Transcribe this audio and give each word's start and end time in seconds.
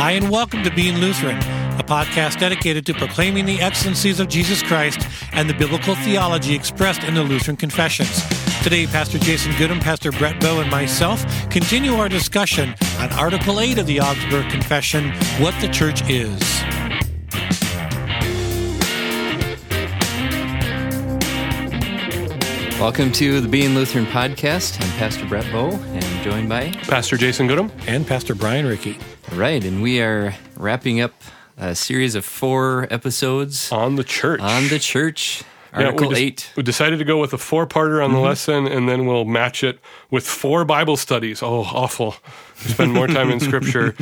Hi, 0.00 0.12
and 0.12 0.30
welcome 0.30 0.62
to 0.62 0.70
Being 0.70 0.96
Lutheran, 0.96 1.36
a 1.78 1.84
podcast 1.84 2.40
dedicated 2.40 2.86
to 2.86 2.94
proclaiming 2.94 3.44
the 3.44 3.60
excellencies 3.60 4.18
of 4.18 4.28
Jesus 4.28 4.62
Christ 4.62 5.06
and 5.32 5.46
the 5.46 5.52
biblical 5.52 5.94
theology 5.94 6.54
expressed 6.54 7.04
in 7.04 7.12
the 7.12 7.22
Lutheran 7.22 7.58
confessions. 7.58 8.22
Today, 8.62 8.86
Pastor 8.86 9.18
Jason 9.18 9.54
Goodham, 9.58 9.78
Pastor 9.78 10.10
Brett 10.10 10.40
Bow, 10.40 10.60
and 10.60 10.70
myself 10.70 11.22
continue 11.50 11.96
our 11.96 12.08
discussion 12.08 12.74
on 12.98 13.12
Article 13.12 13.60
8 13.60 13.76
of 13.76 13.86
the 13.86 14.00
Augsburg 14.00 14.50
Confession 14.50 15.10
What 15.38 15.54
the 15.60 15.68
Church 15.68 16.00
Is. 16.08 16.59
Welcome 22.80 23.12
to 23.12 23.42
the 23.42 23.46
Being 23.46 23.74
Lutheran 23.74 24.06
podcast. 24.06 24.82
I'm 24.82 24.90
Pastor 24.98 25.26
Brett 25.26 25.44
Bow 25.52 25.68
and 25.68 26.24
joined 26.24 26.48
by 26.48 26.70
Pastor 26.70 27.18
Jason 27.18 27.46
Goodham. 27.46 27.70
And 27.86 28.06
Pastor 28.06 28.34
Brian 28.34 28.64
Ricky. 28.64 28.96
Right, 29.32 29.62
and 29.62 29.82
we 29.82 30.00
are 30.00 30.34
wrapping 30.56 30.98
up 30.98 31.12
a 31.58 31.74
series 31.74 32.14
of 32.14 32.24
four 32.24 32.88
episodes 32.90 33.70
On 33.70 33.96
the 33.96 34.02
church. 34.02 34.40
on 34.40 34.68
the 34.68 34.78
church. 34.78 35.44
Yeah, 35.74 35.88
Article 35.88 36.08
we, 36.08 36.14
des- 36.14 36.20
8. 36.20 36.52
we 36.56 36.62
decided 36.62 36.98
to 37.00 37.04
go 37.04 37.20
with 37.20 37.34
a 37.34 37.38
four 37.38 37.66
parter 37.66 38.02
on 38.02 38.12
the 38.12 38.16
mm-hmm. 38.16 38.24
lesson, 38.24 38.66
and 38.66 38.88
then 38.88 39.04
we'll 39.04 39.26
match 39.26 39.62
it 39.62 39.78
with 40.10 40.26
four 40.26 40.64
Bible 40.64 40.96
studies. 40.96 41.42
Oh, 41.42 41.60
awful. 41.60 42.16
Spend 42.60 42.92
more 42.92 43.06
time 43.06 43.30
in 43.30 43.40
Scripture. 43.48 43.94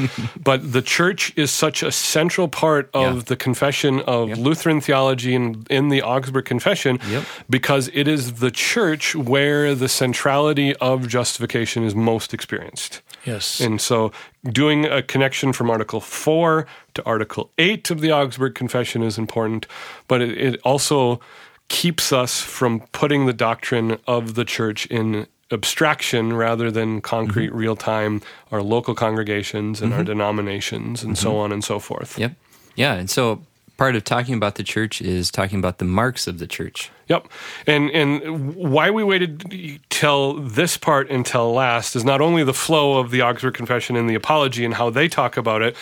But 0.42 0.72
the 0.72 0.82
church 0.82 1.32
is 1.36 1.50
such 1.50 1.82
a 1.82 1.92
central 1.92 2.48
part 2.48 2.90
of 2.92 3.16
Yeah. 3.16 3.22
the 3.26 3.36
confession 3.36 4.00
of 4.00 4.36
Lutheran 4.38 4.80
theology 4.80 5.34
and 5.34 5.66
in 5.70 5.88
the 5.88 6.02
Augsburg 6.02 6.44
Confession 6.44 6.98
Yep. 7.08 7.24
because 7.48 7.88
it 7.94 8.08
is 8.08 8.34
the 8.34 8.50
church 8.50 9.14
where 9.14 9.74
the 9.74 9.88
centrality 9.88 10.74
of 10.76 11.06
justification 11.08 11.84
is 11.84 11.94
most 11.94 12.34
experienced. 12.34 13.00
Yes. 13.24 13.60
And 13.60 13.80
so 13.80 14.12
doing 14.44 14.84
a 14.86 15.02
connection 15.02 15.52
from 15.52 15.70
Article 15.70 16.00
4 16.00 16.66
to 16.94 17.04
Article 17.04 17.50
8 17.58 17.90
of 17.90 18.00
the 18.00 18.10
Augsburg 18.12 18.54
Confession 18.54 19.02
is 19.02 19.18
important, 19.18 19.66
but 20.08 20.20
it, 20.20 20.36
it 20.38 20.60
also 20.64 21.20
keeps 21.68 22.12
us 22.12 22.40
from 22.40 22.80
putting 22.92 23.26
the 23.26 23.32
doctrine 23.32 23.98
of 24.06 24.34
the 24.34 24.44
church 24.44 24.86
in 24.86 25.26
abstraction 25.50 26.34
rather 26.34 26.70
than 26.70 27.00
concrete 27.00 27.48
mm-hmm. 27.48 27.56
real 27.56 27.76
time, 27.76 28.20
our 28.52 28.62
local 28.62 28.94
congregations 28.94 29.80
and 29.80 29.92
our 29.92 30.00
mm-hmm. 30.00 30.08
denominations 30.08 31.02
and 31.02 31.16
so 31.16 31.30
mm-hmm. 31.30 31.38
on 31.38 31.52
and 31.52 31.64
so 31.64 31.78
forth. 31.78 32.18
Yep. 32.18 32.34
Yeah, 32.76 32.94
and 32.94 33.10
so 33.10 33.42
part 33.78 33.94
of 33.96 34.04
talking 34.04 34.34
about 34.34 34.56
the 34.56 34.62
church 34.62 35.00
is 35.00 35.30
talking 35.30 35.58
about 35.58 35.78
the 35.78 35.84
marks 35.84 36.26
of 36.26 36.38
the 36.38 36.46
church. 36.46 36.90
Yep. 37.06 37.28
And 37.66 37.90
and 37.90 38.54
why 38.54 38.90
we 38.90 39.02
waited 39.02 39.80
till 39.88 40.34
this 40.34 40.76
part 40.76 41.10
until 41.10 41.52
last 41.52 41.96
is 41.96 42.04
not 42.04 42.20
only 42.20 42.44
the 42.44 42.52
flow 42.52 42.98
of 42.98 43.10
the 43.10 43.22
Augsburg 43.22 43.54
Confession 43.54 43.96
and 43.96 44.10
the 44.10 44.14
Apology 44.14 44.64
and 44.64 44.74
how 44.74 44.90
they 44.90 45.08
talk 45.08 45.36
about 45.36 45.62
it, 45.62 45.74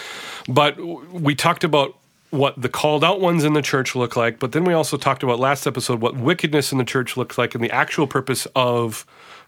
but 0.47 0.78
we 0.78 1.34
talked 1.34 1.64
about 1.64 1.97
what 2.31 2.61
the 2.61 2.69
called 2.69 3.03
out 3.03 3.20
ones 3.20 3.44
in 3.44 3.55
the 3.55 3.62
church 3.62 3.97
look 3.97 4.14
like, 4.14 4.39
but 4.39 4.53
then 4.53 4.64
we 4.64 4.75
also 4.75 4.97
talked 4.97 5.22
about 5.22 5.39
last 5.39 5.67
episode 5.67 6.00
what 6.00 6.17
wickedness 6.17 6.72
in 6.72 6.78
the 6.78 6.84
church 6.84 7.17
looks 7.17 7.39
like 7.39 7.55
and 7.55 7.64
the 7.64 7.70
actual 7.70 8.06
purpose 8.06 8.47
of 8.55 9.06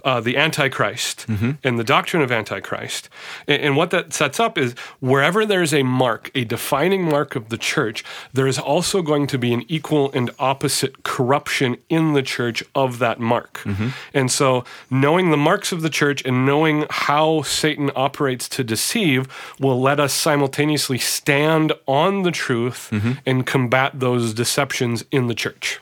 uh, 0.08 0.20
the 0.22 0.38
Antichrist 0.38 1.26
mm-hmm. 1.28 1.50
and 1.62 1.78
the 1.78 1.84
doctrine 1.84 2.22
of 2.22 2.32
Antichrist. 2.32 3.10
And, 3.46 3.60
and 3.60 3.76
what 3.76 3.90
that 3.90 4.14
sets 4.14 4.40
up 4.40 4.56
is 4.56 4.72
wherever 5.00 5.44
there's 5.44 5.74
a 5.74 5.82
mark, 5.82 6.30
a 6.34 6.44
defining 6.44 7.02
mark 7.02 7.36
of 7.36 7.50
the 7.50 7.58
church, 7.58 8.02
there 8.32 8.46
is 8.46 8.58
also 8.58 9.02
going 9.02 9.26
to 9.26 9.38
be 9.38 9.52
an 9.52 9.64
equal 9.68 10.10
and 10.12 10.30
opposite 10.38 11.02
corruption 11.02 11.76
in 11.90 12.14
the 12.14 12.22
church 12.22 12.64
of 12.74 13.00
that 13.00 13.20
mark. 13.20 13.60
Mm-hmm. 13.64 13.88
And 14.14 14.30
so, 14.30 14.64
knowing 14.88 15.30
the 15.30 15.36
marks 15.36 15.72
of 15.72 15.82
the 15.82 15.90
church 15.90 16.24
and 16.24 16.46
knowing 16.46 16.86
how 16.88 17.42
Satan 17.42 17.90
operates 17.94 18.48
to 18.48 18.64
deceive 18.64 19.28
will 19.60 19.78
let 19.78 20.00
us 20.00 20.14
simultaneously 20.14 20.96
stand 20.96 21.74
on 21.86 22.22
the 22.22 22.30
truth 22.30 22.88
mm-hmm. 22.90 23.12
and 23.26 23.46
combat 23.46 24.00
those 24.00 24.32
deceptions 24.32 25.04
in 25.10 25.26
the 25.26 25.34
church. 25.34 25.80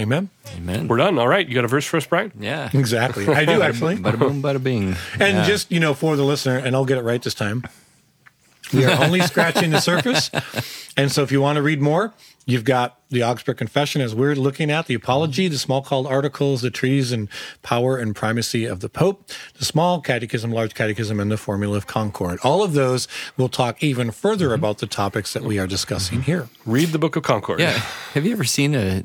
Amen. 0.00 0.30
Amen. 0.56 0.88
We're 0.88 0.96
done. 0.96 1.18
All 1.18 1.28
right. 1.28 1.46
You 1.46 1.54
got 1.54 1.64
a 1.64 1.68
verse 1.68 1.84
for 1.84 1.98
us, 1.98 2.06
Brian? 2.06 2.32
yeah. 2.38 2.70
Exactly. 2.72 3.28
I 3.28 3.44
do 3.44 3.60
actually. 3.62 3.96
Bada 3.98 4.18
boom, 4.18 4.42
bada 4.42 4.62
bing. 4.62 4.96
And 5.14 5.38
Yeah. 5.38 5.44
just, 5.44 5.70
you 5.70 5.78
know, 5.78 5.92
for 5.94 6.16
the 6.16 6.24
listener, 6.24 6.56
and 6.56 6.74
I'll 6.74 6.86
get 6.86 6.96
it 6.98 7.02
right 7.02 7.22
this 7.22 7.34
time, 7.34 7.64
we 8.72 8.84
are 8.86 9.04
only 9.04 9.20
scratching 9.20 9.70
the 9.70 9.80
surface. 9.80 10.30
And 10.96 11.10
so 11.12 11.22
if 11.22 11.32
you 11.32 11.40
want 11.40 11.56
to 11.56 11.62
read 11.62 11.80
more, 11.80 12.14
you've 12.46 12.64
got 12.64 12.98
the 13.10 13.22
Augsburg 13.22 13.56
Confession 13.56 14.00
as 14.00 14.14
we're 14.14 14.34
looking 14.34 14.70
at, 14.70 14.86
the 14.86 14.94
Apology, 14.94 15.48
the 15.48 15.56
Smalcald 15.56 16.08
articles, 16.08 16.62
the 16.62 16.70
treatise 16.70 17.10
and 17.10 17.28
power 17.62 17.96
and 17.96 18.14
primacy 18.14 18.64
of 18.64 18.80
the 18.80 18.88
Pope, 18.88 19.28
the 19.58 19.64
small 19.64 20.00
catechism, 20.00 20.52
large 20.52 20.74
catechism, 20.74 21.18
and 21.20 21.30
the 21.30 21.36
formula 21.36 21.76
of 21.76 21.86
concord. 21.86 22.38
All 22.44 22.62
of 22.62 22.72
those 22.74 23.08
we'll 23.36 23.48
talk 23.48 23.82
even 23.82 24.10
further 24.12 24.46
mm-hmm. 24.46 24.54
about 24.54 24.78
the 24.78 24.86
topics 24.86 25.32
that 25.32 25.42
we 25.42 25.58
are 25.58 25.66
discussing 25.66 26.22
here. 26.22 26.48
Read 26.64 26.88
the 26.90 26.98
Book 26.98 27.16
of 27.16 27.22
Concord. 27.24 27.60
Yeah. 27.60 27.72
Have 28.14 28.24
you 28.24 28.32
ever 28.32 28.44
seen 28.44 28.74
a, 28.74 29.04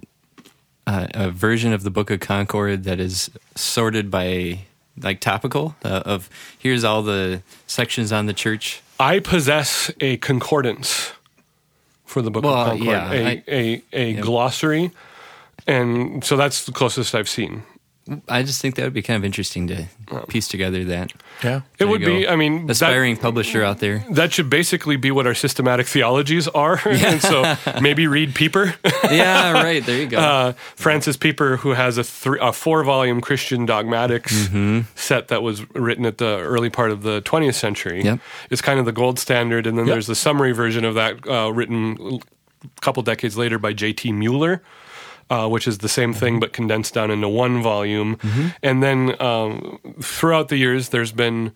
a 0.88 1.10
a 1.14 1.32
version 1.32 1.74
of 1.74 1.84
the 1.84 1.90
Book 1.92 2.10
of 2.12 2.20
Concord 2.20 2.84
that 2.84 3.00
is 3.00 3.30
sorted 3.56 4.10
by 4.12 4.60
like 5.02 5.20
topical 5.20 5.76
uh, 5.84 6.04
of 6.06 6.30
here's 6.58 6.84
all 6.84 7.02
the 7.04 7.42
sections 7.68 8.12
on 8.12 8.26
the 8.28 8.34
church? 8.34 8.82
I 9.00 9.20
possess 9.20 9.92
a 10.00 10.18
concordance 10.18 11.12
for 12.06 12.22
the 12.22 12.32
Book 12.32 12.44
Well, 12.46 12.54
of 12.54 12.68
Concord, 12.70 12.88
yeah, 12.88 13.12
a, 13.12 13.28
I- 13.28 13.44
a, 13.48 13.84
a 13.94 14.14
glossary. 14.22 14.92
And 15.68 16.24
so 16.24 16.38
that's 16.38 16.66
the 16.66 16.72
closest 16.72 17.16
I've 17.16 17.28
seen. 17.30 17.64
I 18.30 18.44
just 18.44 18.62
think 18.62 18.76
that 18.76 18.84
would 18.84 18.94
be 18.94 19.02
kind 19.02 19.18
of 19.18 19.26
interesting 19.26 19.66
to 19.68 19.88
piece 20.28 20.48
together 20.48 20.84
that. 20.86 21.12
Yeah. 21.44 21.62
It 21.80 21.86
would 21.86 22.02
go. 22.02 22.06
be, 22.08 22.28
I 22.28 22.36
mean, 22.36 22.68
that, 22.68 22.74
Aspiring 22.74 23.18
publisher 23.18 23.64
out 23.64 23.80
there. 23.80 24.06
that 24.12 24.32
should 24.32 24.48
basically 24.48 24.96
be 24.96 25.10
what 25.10 25.26
our 25.26 25.34
systematic 25.34 25.88
theologies 25.88 26.48
are. 26.50 26.80
and 26.88 27.20
so 27.20 27.56
maybe 27.82 28.06
read 28.06 28.36
Pieper. 28.36 28.76
yeah, 29.06 29.52
right. 29.54 29.84
There 29.84 29.98
you 30.00 30.06
go. 30.08 30.20
Uh, 30.20 30.52
Francis 30.76 31.18
Pieper, 31.18 31.58
who 31.58 31.72
has 31.72 31.98
a, 31.98 32.04
three, 32.04 32.38
a 32.40 32.54
four 32.54 32.84
volume 32.84 33.22
Christian 33.22 33.66
dogmatics 33.66 34.34
Mm-hmm. 34.50 34.82
set 34.96 35.30
that 35.30 35.42
was 35.42 35.68
written 35.74 36.06
at 36.06 36.20
the 36.20 36.38
early 36.40 36.70
part 36.70 36.92
of 36.92 37.02
the 37.02 37.24
20th 37.24 37.56
century, 37.56 38.04
Yep. 38.04 38.20
is 38.52 38.62
kind 38.62 38.80
of 38.80 38.86
the 38.86 38.92
gold 38.92 39.18
standard. 39.18 39.66
And 39.66 39.78
then 39.80 39.88
Yep. 39.88 39.94
there's 39.96 40.08
the 40.08 40.16
summary 40.16 40.52
version 40.52 40.86
of 40.86 40.94
that 40.94 41.28
uh, 41.28 41.50
written 41.52 42.20
a 42.64 42.82
couple 42.82 43.02
decades 43.02 43.36
later 43.36 43.58
by 43.58 43.74
J.T. 43.74 44.12
Mueller. 44.12 44.62
Uh, 45.28 45.48
which 45.50 45.68
is 45.68 45.80
the 45.80 45.90
same 45.90 46.12
Mm-hmm. 46.12 46.20
thing 46.20 46.40
but 46.40 46.54
condensed 46.54 46.94
down 46.94 47.10
into 47.10 47.28
one 47.28 47.64
volume. 47.64 48.18
And 48.62 48.84
then 48.84 49.20
um, 49.20 49.80
throughout 50.00 50.50
the 50.50 50.58
years, 50.58 50.90
there's 50.90 51.12
been 51.12 51.52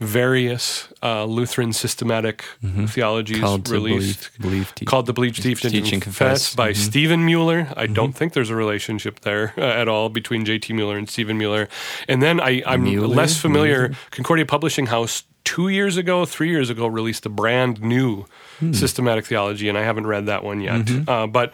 various 0.00 0.88
uh, 1.02 1.24
Lutheran 1.24 1.72
systematic 1.72 2.42
theologies 2.88 3.36
Mm-hmm. 3.36 3.44
Called 3.46 3.64
to 3.66 3.72
released 3.72 4.30
believe- 4.40 4.40
believe, 4.40 4.74
te- 4.74 4.84
called 4.84 5.06
the 5.06 5.12
Believe, 5.12 5.36
Teach, 5.36 5.62
Teach, 5.62 5.92
and 5.92 6.02
Confess, 6.02 6.54
by 6.56 6.72
Mhm. 6.72 6.76
Stephen 6.76 7.24
Mueller. 7.24 7.68
I 7.76 7.86
don't 7.86 8.12
think 8.12 8.32
there's 8.32 8.50
a 8.50 8.56
relationship 8.56 9.20
there 9.20 9.54
uh, 9.56 9.60
at 9.62 9.86
all 9.88 10.08
between 10.08 10.44
J.T. 10.44 10.72
Mueller 10.72 10.98
and 10.98 11.08
Stephen 11.08 11.38
Mueller. 11.38 11.68
And 12.08 12.20
then 12.22 12.40
I, 12.40 12.62
I'm 12.66 12.82
Mueller? 12.82 13.06
less 13.14 13.40
familiar. 13.40 13.92
Concordia 14.10 14.44
Publishing 14.46 14.86
House 14.86 15.22
two 15.44 15.68
years 15.68 15.96
ago, 15.96 16.24
three 16.24 16.48
years 16.50 16.70
ago, 16.70 16.86
released 16.88 17.24
a 17.26 17.28
brand 17.30 17.80
new 17.80 18.26
Hmm. 18.58 18.72
systematic 18.72 19.26
theology, 19.26 19.68
and 19.68 19.78
I 19.78 19.82
haven't 19.82 20.06
read 20.06 20.26
that 20.26 20.42
one 20.44 20.60
yet. 20.60 20.84
Mm-hmm. 20.86 21.08
Uh, 21.08 21.26
but 21.26 21.52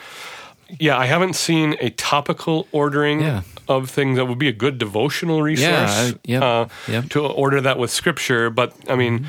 yeah, 0.79 0.97
I 0.99 1.07
haven't 1.07 1.35
seen 1.35 1.77
a 1.81 1.91
topical 1.91 2.69
ordering 2.73 3.21
Yeah. 3.21 3.43
of 3.69 3.91
things 3.91 4.17
that 4.17 4.27
would 4.27 4.39
be 4.39 4.49
a 4.49 4.53
good 4.53 4.79
devotional 4.79 5.43
resource 5.43 5.69
I- 5.91 6.15
yep, 6.25 6.43
uh, 6.43 6.67
yep. 6.89 7.09
to 7.11 7.21
order 7.27 7.61
that 7.61 7.79
with 7.79 7.91
scripture. 7.91 8.51
But 8.51 8.73
I 8.89 8.95
mean, 8.97 9.27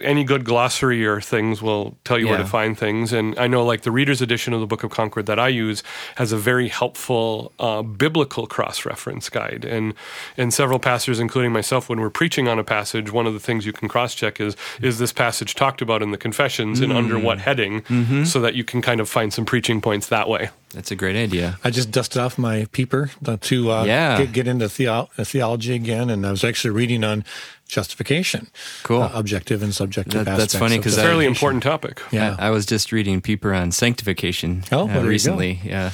any 0.00 0.24
good 0.24 0.44
glossary 0.44 1.06
or 1.06 1.20
things 1.20 1.60
will 1.62 1.96
tell 2.04 2.18
you 2.18 2.28
where 2.28 2.38
to 2.38 2.44
find 2.46 2.78
things. 2.78 3.12
And 3.12 3.38
I 3.38 3.46
know, 3.46 3.64
like 3.64 3.82
the 3.82 3.90
Reader's 3.90 4.20
Edition 4.20 4.52
of 4.52 4.60
the 4.60 4.66
Book 4.66 4.82
of 4.84 4.90
Concord 4.90 5.26
that 5.26 5.38
I 5.38 5.48
use 5.48 5.82
has 6.16 6.32
a 6.32 6.36
very 6.36 6.68
helpful 6.68 7.52
uh, 7.58 7.82
biblical 7.82 8.46
cross 8.46 8.84
reference 8.84 9.28
guide. 9.28 9.64
And 9.64 9.94
and 10.36 10.52
several 10.54 10.78
pastors, 10.78 11.18
including 11.20 11.52
myself, 11.52 11.88
when 11.88 12.00
we're 12.00 12.10
preaching 12.10 12.48
on 12.48 12.58
a 12.58 12.64
passage, 12.64 13.12
one 13.12 13.26
of 13.26 13.34
the 13.34 13.40
things 13.40 13.66
you 13.66 13.72
can 13.72 13.88
cross 13.88 14.14
check 14.14 14.40
is 14.40 14.56
is 14.80 14.98
this 14.98 15.12
passage 15.12 15.54
talked 15.54 15.82
about 15.82 16.02
in 16.02 16.10
the 16.10 16.18
Confessions 16.18 16.80
and 16.80 16.92
under 16.92 17.14
Mm. 17.16 17.22
what 17.22 17.38
heading, 17.40 17.82
Mm-hmm. 17.82 18.24
so 18.24 18.40
that 18.40 18.54
you 18.54 18.64
can 18.64 18.80
kind 18.82 19.00
of 19.00 19.08
find 19.08 19.32
some 19.32 19.44
preaching 19.44 19.80
points 19.80 20.08
that 20.08 20.28
way. 20.28 20.50
That's 20.74 20.90
a 20.90 20.96
great 20.96 21.16
idea. 21.16 21.58
I 21.64 21.70
just 21.70 21.90
dusted 21.90 22.20
off 22.20 22.36
my 22.36 22.66
Pieper 22.72 23.10
to 23.40 23.70
uh, 23.72 23.84
Yeah. 23.84 24.18
get, 24.18 24.32
get 24.32 24.46
into 24.48 24.68
theo- 24.68 25.08
uh, 25.16 25.24
theology 25.24 25.74
again, 25.74 26.10
and 26.10 26.26
I 26.26 26.30
was 26.30 26.44
actually 26.44 26.70
reading 26.70 27.04
on 27.04 27.24
justification, 27.68 28.48
Cool. 28.82 29.02
uh, 29.02 29.10
objective 29.14 29.62
and 29.62 29.74
subjective 29.74 30.24
That- 30.24 30.36
that's 30.38 30.54
funny 30.54 30.78
because 30.78 30.94
It's 30.94 31.02
a 31.02 31.04
I- 31.04 31.08
fairly 31.08 31.26
important 31.26 31.62
topic. 31.62 32.00
Yeah, 32.10 32.34
I, 32.38 32.48
I 32.48 32.50
was 32.50 32.66
just 32.66 32.90
reading 32.92 33.20
Pieper 33.20 33.54
on 33.54 33.70
sanctification 33.72 34.64
Oh, 34.72 34.80
uh, 34.80 34.84
well, 34.84 34.86
there 34.86 34.96
you 34.96 35.02
go. 35.04 35.08
recently. 35.10 35.60
Yeah. 35.64 35.90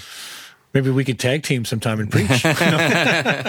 maybe 0.72 0.90
we 0.90 1.04
could 1.04 1.18
tag 1.20 1.42
team 1.44 1.64
sometime 1.64 2.00
and 2.00 2.10
preach. 2.10 2.28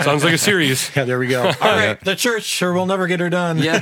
Sounds 0.03 0.23
like 0.23 0.33
a 0.33 0.37
series. 0.37 0.91
yeah, 0.95 1.05
there 1.05 1.17
we 1.19 1.27
go. 1.27 1.43
All 1.61 1.75
right, 1.75 1.99
the 2.01 2.15
church 2.15 2.43
sure 2.43 2.73
will 2.73 2.85
never 2.85 3.07
get 3.07 3.19
her 3.19 3.29
done. 3.29 3.57
Yeah. 3.57 3.79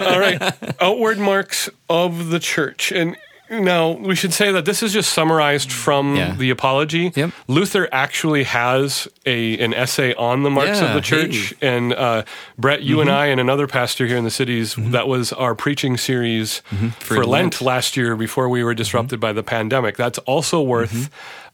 All 0.00 0.18
right. 0.20 0.40
Outward 0.80 1.18
marks 1.18 1.68
of 1.90 2.28
the 2.30 2.38
church. 2.38 2.90
And 2.92 3.16
Now, 3.50 3.90
we 3.92 4.14
should 4.14 4.32
say 4.32 4.52
that 4.52 4.64
this 4.64 4.82
is 4.82 4.92
just 4.92 5.12
summarized 5.12 5.72
from 5.72 6.16
Yeah. 6.16 6.34
the 6.34 6.50
Apology. 6.50 7.12
Yep. 7.14 7.30
Luther 7.48 7.88
actually 7.92 8.44
has 8.44 9.08
a 9.24 9.58
an 9.58 9.72
essay 9.74 10.14
on 10.14 10.42
the 10.42 10.50
marks 10.50 10.80
of 10.80 10.92
the 10.94 11.00
church. 11.00 11.54
And 11.62 11.92
uh, 11.94 12.24
Brett, 12.58 12.82
you 12.82 13.00
and 13.00 13.10
I 13.10 13.26
and 13.26 13.40
another 13.40 13.66
pastor 13.66 14.06
here 14.06 14.16
in 14.16 14.24
the 14.24 14.30
cities, 14.30 14.74
that 14.76 15.08
was 15.08 15.32
our 15.32 15.54
preaching 15.54 15.96
series 15.96 16.60
for, 16.98 17.14
For 17.14 17.26
Lent. 17.26 17.28
Lent. 17.28 17.60
last 17.62 17.96
year 17.96 18.16
before 18.16 18.48
we 18.48 18.62
were 18.62 18.74
disrupted 18.74 19.18
by 19.20 19.32
the 19.32 19.42
pandemic. 19.42 19.96
That's 19.96 20.18
also 20.20 20.60
worth, 20.60 20.94
Is 20.94 21.10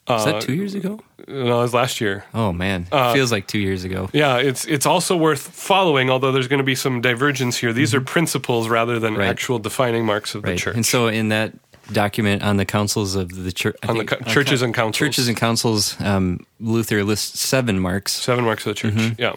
uh, 0.08 0.24
that 0.24 0.42
two 0.42 0.54
years 0.54 0.74
ago? 0.74 1.00
no, 1.28 1.58
it 1.60 1.62
was 1.62 1.72
last 1.74 2.00
year. 2.00 2.24
Oh 2.34 2.52
man, 2.52 2.86
Uh, 2.92 3.12
feels 3.14 3.30
like 3.32 3.46
two 3.46 3.58
years 3.60 3.84
ago. 3.84 4.10
Yeah, 4.12 4.36
it's 4.38 4.64
it's 4.66 4.84
also 4.86 5.16
worth 5.16 5.40
following, 5.40 6.10
although 6.10 6.32
there's 6.32 6.48
going 6.48 6.58
to 6.58 6.64
be 6.64 6.74
some 6.74 7.00
divergence 7.00 7.56
here. 7.56 7.72
These 7.72 7.94
are 7.94 8.00
principles 8.00 8.68
rather 8.68 8.98
than 8.98 9.12
Mm-hmm. 9.12 9.20
Right. 9.20 9.28
actual 9.30 9.58
defining 9.60 10.04
marks 10.04 10.34
of 10.34 10.42
the 10.42 10.56
church. 10.56 10.74
And 10.76 10.84
so 10.84 11.06
in 11.08 11.28
that 11.30 11.52
document 11.92 12.42
on 12.42 12.56
the 12.56 12.64
councils 12.64 13.14
of 13.14 13.44
the 13.44 13.52
church, 13.52 13.76
On 13.88 13.98
the 13.98 14.04
co- 14.04 14.16
churches 14.30 14.62
and 14.62 14.74
councils. 14.74 14.98
churches 14.98 15.28
and 15.28 15.36
councils, 15.36 16.00
um, 16.00 16.40
Luther 16.60 17.04
lists 17.04 17.40
seven 17.40 17.78
marks. 17.78 18.12
Seven 18.12 18.44
marks 18.44 18.66
of 18.66 18.70
the 18.70 18.74
church. 18.74 18.94
Mm-hmm. 18.94 19.20
Yeah. 19.20 19.34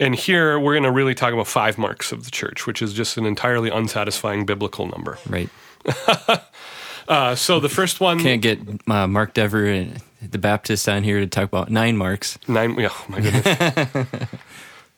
And 0.00 0.14
here 0.14 0.58
we're 0.60 0.74
going 0.74 0.82
to 0.84 0.92
really 0.92 1.14
talk 1.14 1.32
about 1.32 1.46
five 1.48 1.78
marks 1.78 2.12
of 2.12 2.24
the 2.24 2.30
church, 2.30 2.66
which 2.66 2.82
is 2.82 2.92
just 2.92 3.16
an 3.16 3.26
entirely 3.26 3.70
unsatisfying 3.70 4.44
biblical 4.46 4.86
number. 4.86 5.18
Right. 5.28 5.48
Uh, 7.08 7.34
so 7.34 7.58
the 7.58 7.70
first 7.70 8.00
one, 8.00 8.20
Can't 8.20 8.42
get 8.42 8.58
uh, 8.86 9.06
Mark 9.06 9.32
Dever, 9.32 9.64
and 9.64 10.02
the 10.20 10.36
Baptist, 10.36 10.86
on 10.90 11.02
here 11.02 11.20
to 11.20 11.26
talk 11.26 11.44
about 11.44 11.70
nine 11.70 11.96
marks. 11.96 12.38
nine. 12.46 12.76
Oh 12.78 13.04
my 13.08 13.20
goodness. 13.22 14.28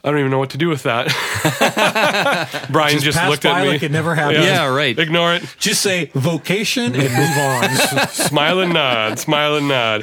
I 0.02 0.10
don't 0.10 0.18
even 0.20 0.30
know 0.30 0.38
what 0.38 0.50
to 0.50 0.58
do 0.58 0.68
with 0.68 0.84
that. 0.84 1.08
Brian 2.70 2.98
just, 3.00 3.18
Pass 3.18 3.28
looked 3.28 3.42
by 3.42 3.60
at 3.60 3.62
me. 3.64 3.68
like 3.68 3.82
it 3.82 3.90
never 3.90 4.14
happened. 4.14 4.44
Yeah, 4.44 4.66
right. 4.74 4.98
Ignore 4.98 5.34
it. 5.34 5.54
Just 5.58 5.82
say 5.82 6.06
vocation 6.14 6.94
and 6.94 6.94
move 6.94 7.38
on. 7.38 8.08
smile 8.08 8.60
and 8.60 8.72
nod, 8.72 9.18
smile 9.18 9.56
and 9.56 9.68
nod. 9.68 10.02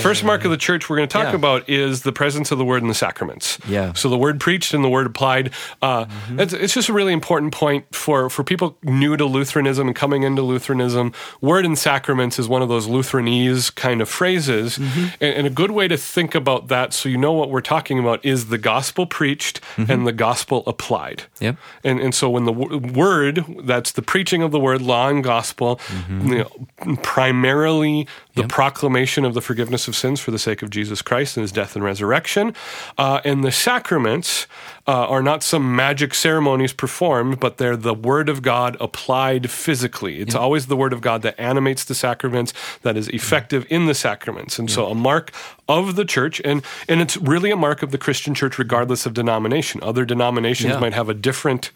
First 0.00 0.22
mark 0.24 0.44
of 0.44 0.50
the 0.50 0.56
church 0.56 0.88
we're 0.88 0.96
going 0.96 1.08
to 1.08 1.12
talk 1.12 1.30
Yeah. 1.30 1.34
about 1.34 1.68
is 1.68 2.02
the 2.02 2.12
presence 2.12 2.52
of 2.52 2.58
the 2.58 2.64
word 2.64 2.82
in 2.82 2.88
the 2.88 2.94
sacraments. 2.94 3.58
Yeah. 3.68 3.92
So 3.94 4.08
the 4.08 4.18
word 4.18 4.38
preached 4.40 4.74
and 4.74 4.84
the 4.84 4.88
word 4.88 5.06
applied. 5.06 5.50
Uh, 5.80 6.06
it's, 6.30 6.52
it's 6.52 6.74
just 6.74 6.88
a 6.88 6.92
really 6.92 7.12
important 7.12 7.52
point 7.52 7.92
for 7.94 8.30
for 8.30 8.44
people 8.44 8.76
new 8.82 9.16
to 9.16 9.24
Lutheranism 9.24 9.88
and 9.88 9.96
coming 9.96 10.22
into 10.22 10.42
Lutheranism. 10.42 11.12
Word 11.40 11.64
and 11.66 11.76
sacraments 11.76 12.38
is 12.38 12.48
one 12.48 12.62
of 12.62 12.68
those 12.68 12.86
Lutheranese 12.86 13.70
kind 13.70 14.00
of 14.00 14.08
phrases, 14.08 14.78
and, 14.78 15.12
and 15.20 15.46
a 15.46 15.50
good 15.50 15.72
way 15.72 15.88
to 15.88 15.96
think 15.96 16.34
about 16.36 16.68
that, 16.68 16.92
so 16.92 17.08
you 17.08 17.18
know 17.18 17.32
what 17.32 17.50
we're 17.50 17.60
talking 17.60 17.98
about, 17.98 18.24
is 18.24 18.46
the 18.48 18.58
gospel 18.58 19.06
preached 19.06 19.31
and 19.76 20.06
the 20.06 20.12
gospel 20.12 20.62
applied. 20.66 21.24
Yep. 21.40 21.56
And 21.84 22.00
and 22.00 22.14
so 22.14 22.30
when 22.30 22.44
the 22.44 22.52
w- 22.52 22.92
word, 22.92 23.44
that's 23.64 23.92
the 23.92 24.02
preaching 24.02 24.42
of 24.42 24.50
the 24.50 24.60
word, 24.60 24.82
law 24.82 25.08
and 25.08 25.22
gospel, 25.24 25.80
you 26.08 26.38
know, 26.38 26.96
primarily 27.02 28.06
the 28.34 28.44
proclamation 28.48 29.24
of 29.24 29.34
the 29.34 29.40
forgiveness 29.40 29.88
of 29.88 29.94
sins 29.94 30.20
for 30.20 30.30
the 30.30 30.38
sake 30.38 30.62
of 30.62 30.70
Jesus 30.70 31.02
Christ 31.02 31.36
and 31.36 31.42
his 31.42 31.52
death 31.52 31.76
and 31.76 31.84
resurrection. 31.84 32.54
Uh, 32.96 33.20
and 33.24 33.44
the 33.44 33.52
sacraments 33.52 34.46
uh, 34.86 35.06
are 35.06 35.22
not 35.22 35.42
some 35.42 35.76
magic 35.76 36.14
ceremonies 36.14 36.72
performed, 36.72 37.38
but 37.38 37.58
they're 37.58 37.76
the 37.76 37.94
word 37.94 38.28
of 38.28 38.42
God 38.42 38.76
applied 38.80 39.50
physically. 39.50 40.20
It's 40.20 40.34
always 40.34 40.66
the 40.66 40.76
word 40.76 40.92
of 40.92 41.00
God 41.00 41.22
that 41.22 41.38
animates 41.38 41.84
the 41.84 41.94
sacraments, 41.94 42.52
that 42.82 42.96
is 42.96 43.08
effective 43.08 43.66
in 43.70 43.86
the 43.86 43.94
sacraments. 43.94 44.58
And 44.58 44.70
so 44.70 44.86
a 44.86 44.94
mark 44.94 45.32
of 45.78 45.96
the 45.96 46.04
church, 46.04 46.40
and, 46.44 46.62
and 46.88 47.00
it's 47.00 47.16
really 47.16 47.50
a 47.50 47.56
mark 47.56 47.82
of 47.82 47.90
the 47.90 47.98
Christian 47.98 48.34
church, 48.34 48.58
regardless 48.58 49.06
of 49.06 49.14
denomination. 49.14 49.82
Other 49.82 50.04
denominations 50.04 50.72
Yeah. 50.72 50.80
might 50.80 50.94
have 50.94 51.08
a 51.08 51.14
different 51.14 51.70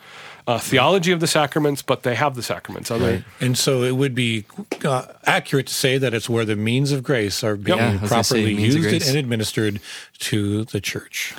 uh, 0.47 0.59
theology 0.61 1.11
of 1.11 1.19
the 1.19 1.27
sacraments, 1.27 1.83
but 1.83 2.05
they 2.05 2.15
have 2.15 2.37
the 2.37 2.43
sacraments. 2.43 2.89
Other, 2.91 3.25
And 3.41 3.59
so 3.59 3.83
it 3.83 3.97
would 3.97 4.15
be 4.15 4.45
uh, 4.85 5.07
accurate 5.25 5.67
to 5.67 5.75
say 5.75 5.99
that 5.99 6.15
it's 6.15 6.29
where 6.29 6.45
the 6.45 6.55
means 6.55 6.93
of 6.93 7.03
grace 7.03 7.43
are 7.43 7.57
being 7.57 7.79
Yeah, 7.79 7.99
I 8.01 8.07
say 8.07 8.09
properly 8.09 8.55
used 8.55 9.09
and 9.09 9.17
administered 9.17 9.81
to 10.21 10.65
the 10.67 10.81
church. 10.81 11.35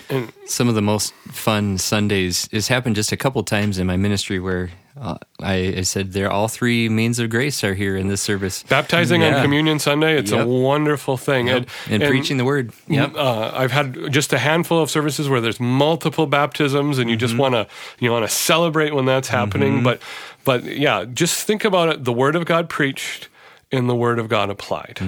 Some 0.46 0.68
of 0.68 0.76
the 0.76 0.82
most 0.82 1.14
fun 1.32 1.78
Sundays. 1.78 2.50
It's 2.52 2.68
happened 2.68 2.98
just 2.98 3.14
a 3.14 3.18
couple 3.18 3.42
times 3.44 3.78
in 3.78 3.88
my 3.88 3.96
ministry 3.96 4.40
where 4.40 4.72
uh, 5.00 5.18
I, 5.40 5.76
I 5.78 5.82
said 5.82 6.14
there 6.14 6.32
all 6.32 6.48
three 6.48 6.90
means 6.90 7.20
of 7.20 7.30
grace 7.30 7.64
are 7.64 7.74
here 7.74 7.96
in 7.96 8.08
this 8.08 8.22
service. 8.22 8.64
Baptizing 8.64 9.24
on 9.24 9.42
Communion 9.42 9.80
Sunday, 9.80 10.18
it's 10.18 10.32
a 10.32 10.46
wonderful 10.46 11.18
thing. 11.18 11.48
Yep. 11.48 11.70
And, 11.90 12.04
preaching 12.04 12.38
the 12.38 12.46
word. 12.46 12.72
Yep. 12.88 13.16
Uh, 13.16 13.52
I've 13.54 13.72
had 13.72 14.12
just 14.12 14.34
a 14.34 14.38
handful 14.38 14.82
of 14.82 14.90
services 14.90 15.30
where 15.30 15.42
there's 15.42 15.60
multiple 15.60 16.28
baptisms, 16.28 16.98
and 16.98 17.10
you 17.10 17.16
just 17.16 17.38
want 17.38 17.54
to 17.54 17.68
you 18.00 18.12
want 18.12 18.28
to 18.28 18.34
celebrate 18.34 18.94
when 18.94 19.06
that's 19.06 19.28
happening. 19.28 19.84
But 19.84 20.02
but 20.44 20.64
yeah, 20.64 21.06
just 21.06 21.46
think 21.46 21.64
about 21.64 21.90
it: 21.90 22.04
the 22.04 22.14
Word 22.14 22.36
of 22.36 22.46
God 22.46 22.70
preached 22.70 23.30
and 23.72 23.90
the 23.90 23.96
Word 23.96 24.20
of 24.20 24.30
God 24.30 24.50
applied. 24.50 25.00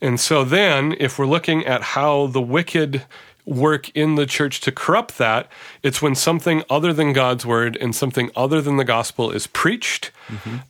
And 0.00 0.20
so 0.20 0.44
then, 0.44 0.94
if 1.00 1.18
we're 1.18 1.26
looking 1.26 1.64
at 1.64 1.82
how 1.82 2.26
the 2.26 2.42
wicked 2.42 3.04
work 3.46 3.90
in 3.94 4.14
the 4.14 4.26
church 4.26 4.60
to 4.60 4.72
corrupt 4.72 5.18
that, 5.18 5.48
it's 5.82 6.00
when 6.00 6.14
something 6.14 6.62
other 6.70 6.92
than 6.92 7.12
God's 7.12 7.44
word 7.44 7.76
and 7.80 7.94
something 7.94 8.30
other 8.34 8.60
than 8.60 8.76
the 8.76 8.84
gospel 8.84 9.30
is 9.30 9.46
preached. 9.46 10.10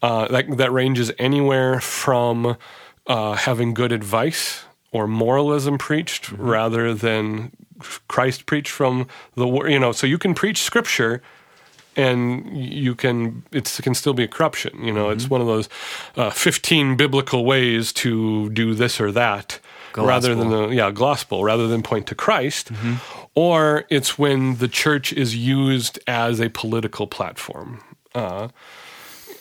Uh, 0.03 0.29
that 0.29 0.57
that 0.57 0.73
ranges 0.73 1.13
anywhere 1.19 1.81
from 1.81 2.57
uh, 3.07 3.35
having 3.35 3.75
good 3.75 3.93
advice 3.93 4.65
or 4.93 5.07
moralism 5.07 5.79
preached 5.79 6.31
rather 6.33 6.95
than 6.95 7.53
Christ 8.09 8.47
preached 8.47 8.71
from 8.71 9.07
the 9.35 9.47
word. 9.47 9.71
You 9.71 9.79
know, 9.79 9.93
so 9.93 10.07
you 10.07 10.19
can 10.19 10.35
preach 10.35 10.63
scripture 10.63 11.23
and 11.97 12.57
you 12.57 12.95
can 12.95 13.45
it 13.53 13.79
can 13.83 13.95
still 13.95 14.15
be 14.15 14.25
a 14.25 14.29
corruption 14.29 14.83
you 14.83 14.93
know 14.93 15.11
it's 15.11 15.31
one 15.31 15.41
of 15.41 15.47
those 15.47 15.69
uh, 16.17 16.31
15 16.31 16.97
biblical 16.97 17.45
ways 17.45 17.93
to 17.93 18.51
do 18.51 18.75
this 18.75 19.01
or 19.01 19.13
that 19.13 19.61
rather 19.97 20.35
than 20.35 20.51
the 20.51 20.69
yeah 20.69 20.91
gospel 20.91 21.45
rather 21.45 21.69
than 21.69 21.83
point 21.83 22.07
to 22.07 22.15
christ 22.15 22.71
or 23.35 23.85
it's 23.91 24.19
when 24.19 24.57
the 24.57 24.69
church 24.69 25.13
is 25.13 25.37
used 25.37 25.99
as 26.07 26.41
a 26.41 26.49
political 26.51 27.07
platform 27.07 27.81
uh, 28.15 28.49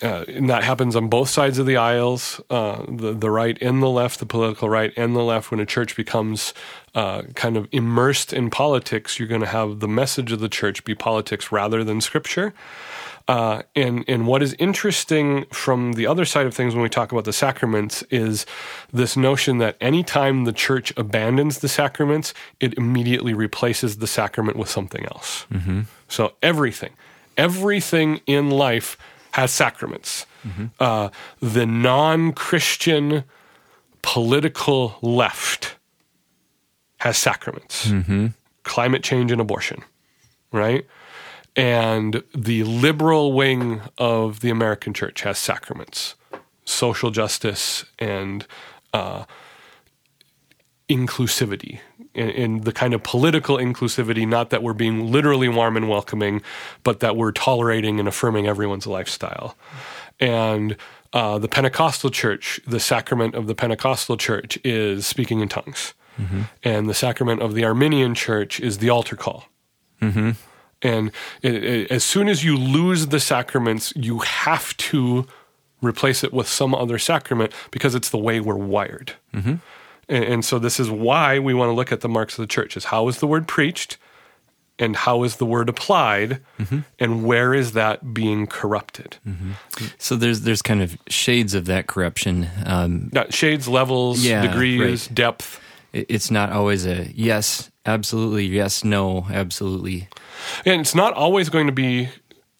uh, 0.03 0.25
and 0.27 0.49
that 0.49 0.65
happens 0.65 0.97
on 0.97 1.07
both 1.07 1.29
sides 1.29 1.59
of 1.59 1.65
the 1.65 1.77
aisles, 1.77 2.41
uh, 2.49 2.83
the 2.89 3.13
the 3.13 3.31
right 3.31 3.57
and 3.61 3.81
the 3.81 3.89
left, 3.89 4.19
the 4.19 4.25
political 4.25 4.69
right 4.69 4.91
and 4.97 5.15
the 5.15 5.23
left. 5.23 5.49
When 5.49 5.61
a 5.61 5.65
church 5.65 5.95
becomes 5.95 6.53
uh, 6.93 7.23
kind 7.35 7.55
of 7.55 7.69
immersed 7.71 8.33
in 8.33 8.49
politics, 8.49 9.17
you're 9.17 9.29
going 9.29 9.41
to 9.41 9.47
have 9.47 9.79
the 9.79 9.87
message 9.87 10.33
of 10.33 10.41
the 10.41 10.49
church 10.49 10.83
be 10.83 10.93
politics 10.93 11.53
rather 11.53 11.85
than 11.85 12.01
scripture. 12.01 12.53
Uh, 13.27 13.61
and 13.73 14.03
and 14.07 14.27
what 14.27 14.43
is 14.43 14.53
interesting 14.59 15.45
from 15.45 15.93
the 15.93 16.05
other 16.05 16.25
side 16.25 16.45
of 16.45 16.53
things 16.53 16.73
when 16.75 16.83
we 16.83 16.89
talk 16.89 17.11
about 17.13 17.23
the 17.23 17.31
sacraments 17.31 18.03
is 18.09 18.45
this 18.91 19.15
notion 19.15 19.59
that 19.59 19.77
anytime 19.79 20.43
the 20.43 20.51
church 20.51 20.91
abandons 20.97 21.59
the 21.59 21.69
sacraments, 21.69 22.33
it 22.59 22.73
immediately 22.73 23.33
replaces 23.33 23.97
the 23.97 24.07
sacrament 24.07 24.57
with 24.57 24.69
something 24.69 25.05
else. 25.05 25.45
So 26.09 26.33
everything, 26.41 26.91
everything 27.37 28.19
in 28.27 28.49
life 28.49 28.97
has 29.31 29.51
sacraments. 29.51 30.25
Uh, 30.81 31.09
the 31.39 31.65
non-Christian 31.65 33.23
political 34.01 34.97
left 35.01 35.77
has 36.97 37.17
sacraments. 37.17 37.89
Climate 38.63 39.03
change 39.03 39.31
and 39.31 39.39
abortion, 39.39 39.81
right? 40.51 40.85
And 41.55 42.23
the 42.33 42.63
liberal 42.63 43.33
wing 43.33 43.81
of 43.97 44.39
the 44.39 44.49
American 44.49 44.93
church 44.93 45.21
has 45.21 45.37
sacraments, 45.37 46.15
social 46.65 47.11
justice 47.11 47.85
and 47.99 48.47
uh, 48.93 49.25
inclusivity 50.89 51.79
in, 52.13 52.29
in 52.29 52.61
the 52.61 52.71
kind 52.71 52.93
of 52.93 53.03
political 53.03 53.57
inclusivity, 53.57 54.27
not 54.27 54.49
that 54.49 54.63
we're 54.63 54.73
being 54.73 55.11
literally 55.11 55.47
warm 55.47 55.77
and 55.77 55.89
welcoming, 55.89 56.41
but 56.83 56.99
that 57.01 57.15
we're 57.15 57.31
tolerating 57.31 57.99
and 57.99 58.07
affirming 58.07 58.47
everyone's 58.47 58.87
lifestyle. 58.87 59.55
And 60.19 60.75
uh, 61.11 61.37
the 61.37 61.47
Pentecostal 61.47 62.09
church, 62.09 62.59
the 62.65 62.79
sacrament 62.79 63.35
of 63.35 63.47
the 63.47 63.55
Pentecostal 63.55 64.17
church 64.17 64.57
is 64.63 65.05
speaking 65.05 65.39
in 65.39 65.49
tongues. 65.49 65.93
And 66.63 66.89
the 66.89 66.93
sacrament 66.93 67.41
of 67.41 67.53
the 67.55 67.63
Arminian 67.63 68.13
church 68.15 68.59
is 68.59 68.77
the 68.79 68.89
altar 68.89 69.15
call. 69.15 69.45
And 70.83 71.11
it, 71.41 71.63
it, 71.63 71.91
as 71.91 72.03
soon 72.03 72.27
as 72.27 72.43
you 72.43 72.57
lose 72.57 73.07
the 73.07 73.19
sacraments, 73.19 73.93
you 73.95 74.19
have 74.19 74.75
to 74.77 75.25
replace 75.81 76.23
it 76.23 76.33
with 76.33 76.47
some 76.47 76.75
other 76.75 76.99
sacrament 76.99 77.51
because 77.71 77.95
it's 77.95 78.09
the 78.09 78.17
way 78.17 78.39
we're 78.39 78.55
wired. 78.55 79.13
Mm-hmm. 79.33 79.55
And, 80.09 80.23
and 80.23 80.45
so 80.45 80.59
this 80.59 80.79
is 80.79 80.91
why 80.91 81.39
we 81.39 81.53
want 81.53 81.69
to 81.69 81.73
look 81.73 81.91
at 81.91 82.01
the 82.01 82.09
marks 82.09 82.37
of 82.37 82.43
the 82.43 82.47
church: 82.47 82.75
is 82.77 82.85
how 82.85 83.07
is 83.07 83.19
the 83.19 83.27
word 83.27 83.47
preached, 83.47 83.97
and 84.79 84.95
how 84.95 85.23
is 85.23 85.37
the 85.37 85.45
word 85.45 85.69
applied, 85.69 86.41
mm-hmm. 86.59 86.79
and 86.99 87.25
where 87.25 87.53
is 87.53 87.71
that 87.73 88.13
being 88.13 88.47
corrupted? 88.47 89.17
Mm-hmm. 89.27 89.51
So 89.97 90.15
there's 90.15 90.41
there's 90.41 90.61
kind 90.61 90.81
of 90.81 90.97
shades 91.07 91.53
of 91.53 91.65
that 91.65 91.87
corruption. 91.87 92.49
Um, 92.65 93.11
shades, 93.29 93.67
levels, 93.67 94.23
Yeah, 94.23 94.45
degrees, 94.45 95.07
right. 95.07 95.15
depth. 95.15 95.61
it's 95.93 96.29
not 96.31 96.51
always 96.51 96.85
a 96.85 97.09
yes, 97.13 97.69
absolutely, 97.85 98.45
yes, 98.45 98.83
no, 98.83 99.27
absolutely. 99.31 100.07
And 100.65 100.81
it's 100.81 100.95
not 100.95 101.13
always 101.13 101.49
going 101.49 101.67
to 101.67 101.73
be 101.73 102.09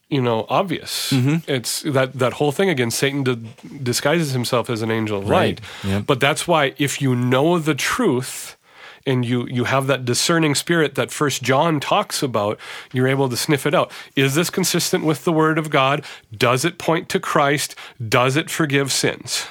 you 0.09 0.21
know 0.21 0.45
obvious. 0.49 1.11
Mm-hmm. 1.11 1.49
It's 1.51 1.81
that 1.83 2.13
that 2.13 2.33
whole 2.33 2.51
thing 2.51 2.69
again. 2.69 2.91
Satan 2.91 3.23
d- 3.23 3.47
disguises 3.81 4.31
himself 4.33 4.69
as 4.69 4.81
an 4.81 4.91
angel 4.91 5.19
of 5.19 5.29
Right. 5.29 5.59
light, 5.83 6.05
but 6.05 6.19
that's 6.19 6.47
why 6.47 6.73
if 6.77 7.01
you 7.01 7.15
know 7.15 7.57
the 7.57 7.73
truth 7.75 8.55
and 9.05 9.25
you 9.25 9.47
you 9.47 9.63
have 9.65 9.87
that 9.87 10.05
discerning 10.05 10.55
spirit 10.55 10.95
that 10.95 11.11
First 11.11 11.41
John 11.41 11.79
talks 11.79 12.21
about, 12.21 12.59
you're 12.93 13.07
able 13.07 13.27
to 13.29 13.35
sniff 13.37 13.65
it 13.65 13.73
out. 13.73 13.91
Is 14.15 14.35
this 14.35 14.49
consistent 14.51 15.03
with 15.03 15.23
the 15.23 15.31
Word 15.33 15.57
of 15.57 15.69
God? 15.69 16.05
Does 16.37 16.63
it 16.63 16.77
point 16.77 17.09
to 17.09 17.19
Christ? 17.19 17.75
Does 18.07 18.35
it 18.37 18.49
forgive 18.51 18.91
sins? 18.91 19.47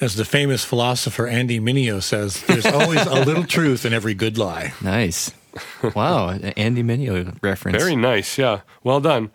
As 0.00 0.16
the 0.16 0.24
famous 0.24 0.64
philosopher 0.64 1.26
Andy 1.26 1.60
Mineo 1.60 2.02
says, 2.02 2.42
there's 2.44 2.66
always 2.66 3.04
a 3.06 3.24
little 3.24 3.44
truth 3.58 3.84
in 3.84 3.92
every 3.92 4.14
good 4.14 4.38
lie. 4.38 4.72
Nice. 4.82 5.32
Wow, 5.94 6.28
an 6.28 6.44
Andy 6.44 6.82
Mineo 6.82 7.36
reference. 7.42 7.76
Very 7.76 7.96
nice. 7.96 8.38
Yeah, 8.38 8.60
well 8.82 9.00
done. 9.00 9.30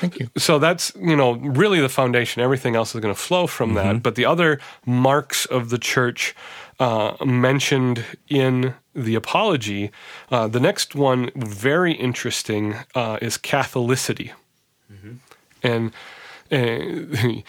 Thank 0.00 0.18
you. 0.18 0.30
so 0.36 0.58
that's 0.58 0.92
you 0.96 1.14
know 1.14 1.34
really 1.34 1.80
the 1.80 1.88
foundation 1.88 2.42
everything 2.42 2.74
else 2.74 2.92
is 2.92 3.00
going 3.00 3.14
to 3.14 3.20
flow 3.20 3.46
from 3.46 3.74
that 3.74 4.02
but 4.02 4.16
the 4.16 4.24
other 4.24 4.58
marks 4.84 5.46
of 5.46 5.70
the 5.70 5.78
church 5.78 6.34
uh, 6.80 7.14
mentioned 7.24 8.04
in 8.28 8.74
the 8.96 9.14
apology 9.14 9.92
uh, 10.32 10.48
the 10.48 10.58
next 10.58 10.96
one 10.96 11.30
very 11.36 11.92
interesting 11.92 12.74
uh, 12.96 13.16
is 13.22 13.38
catholicity 13.38 14.32
and 15.62 15.92
uh, 16.50 17.38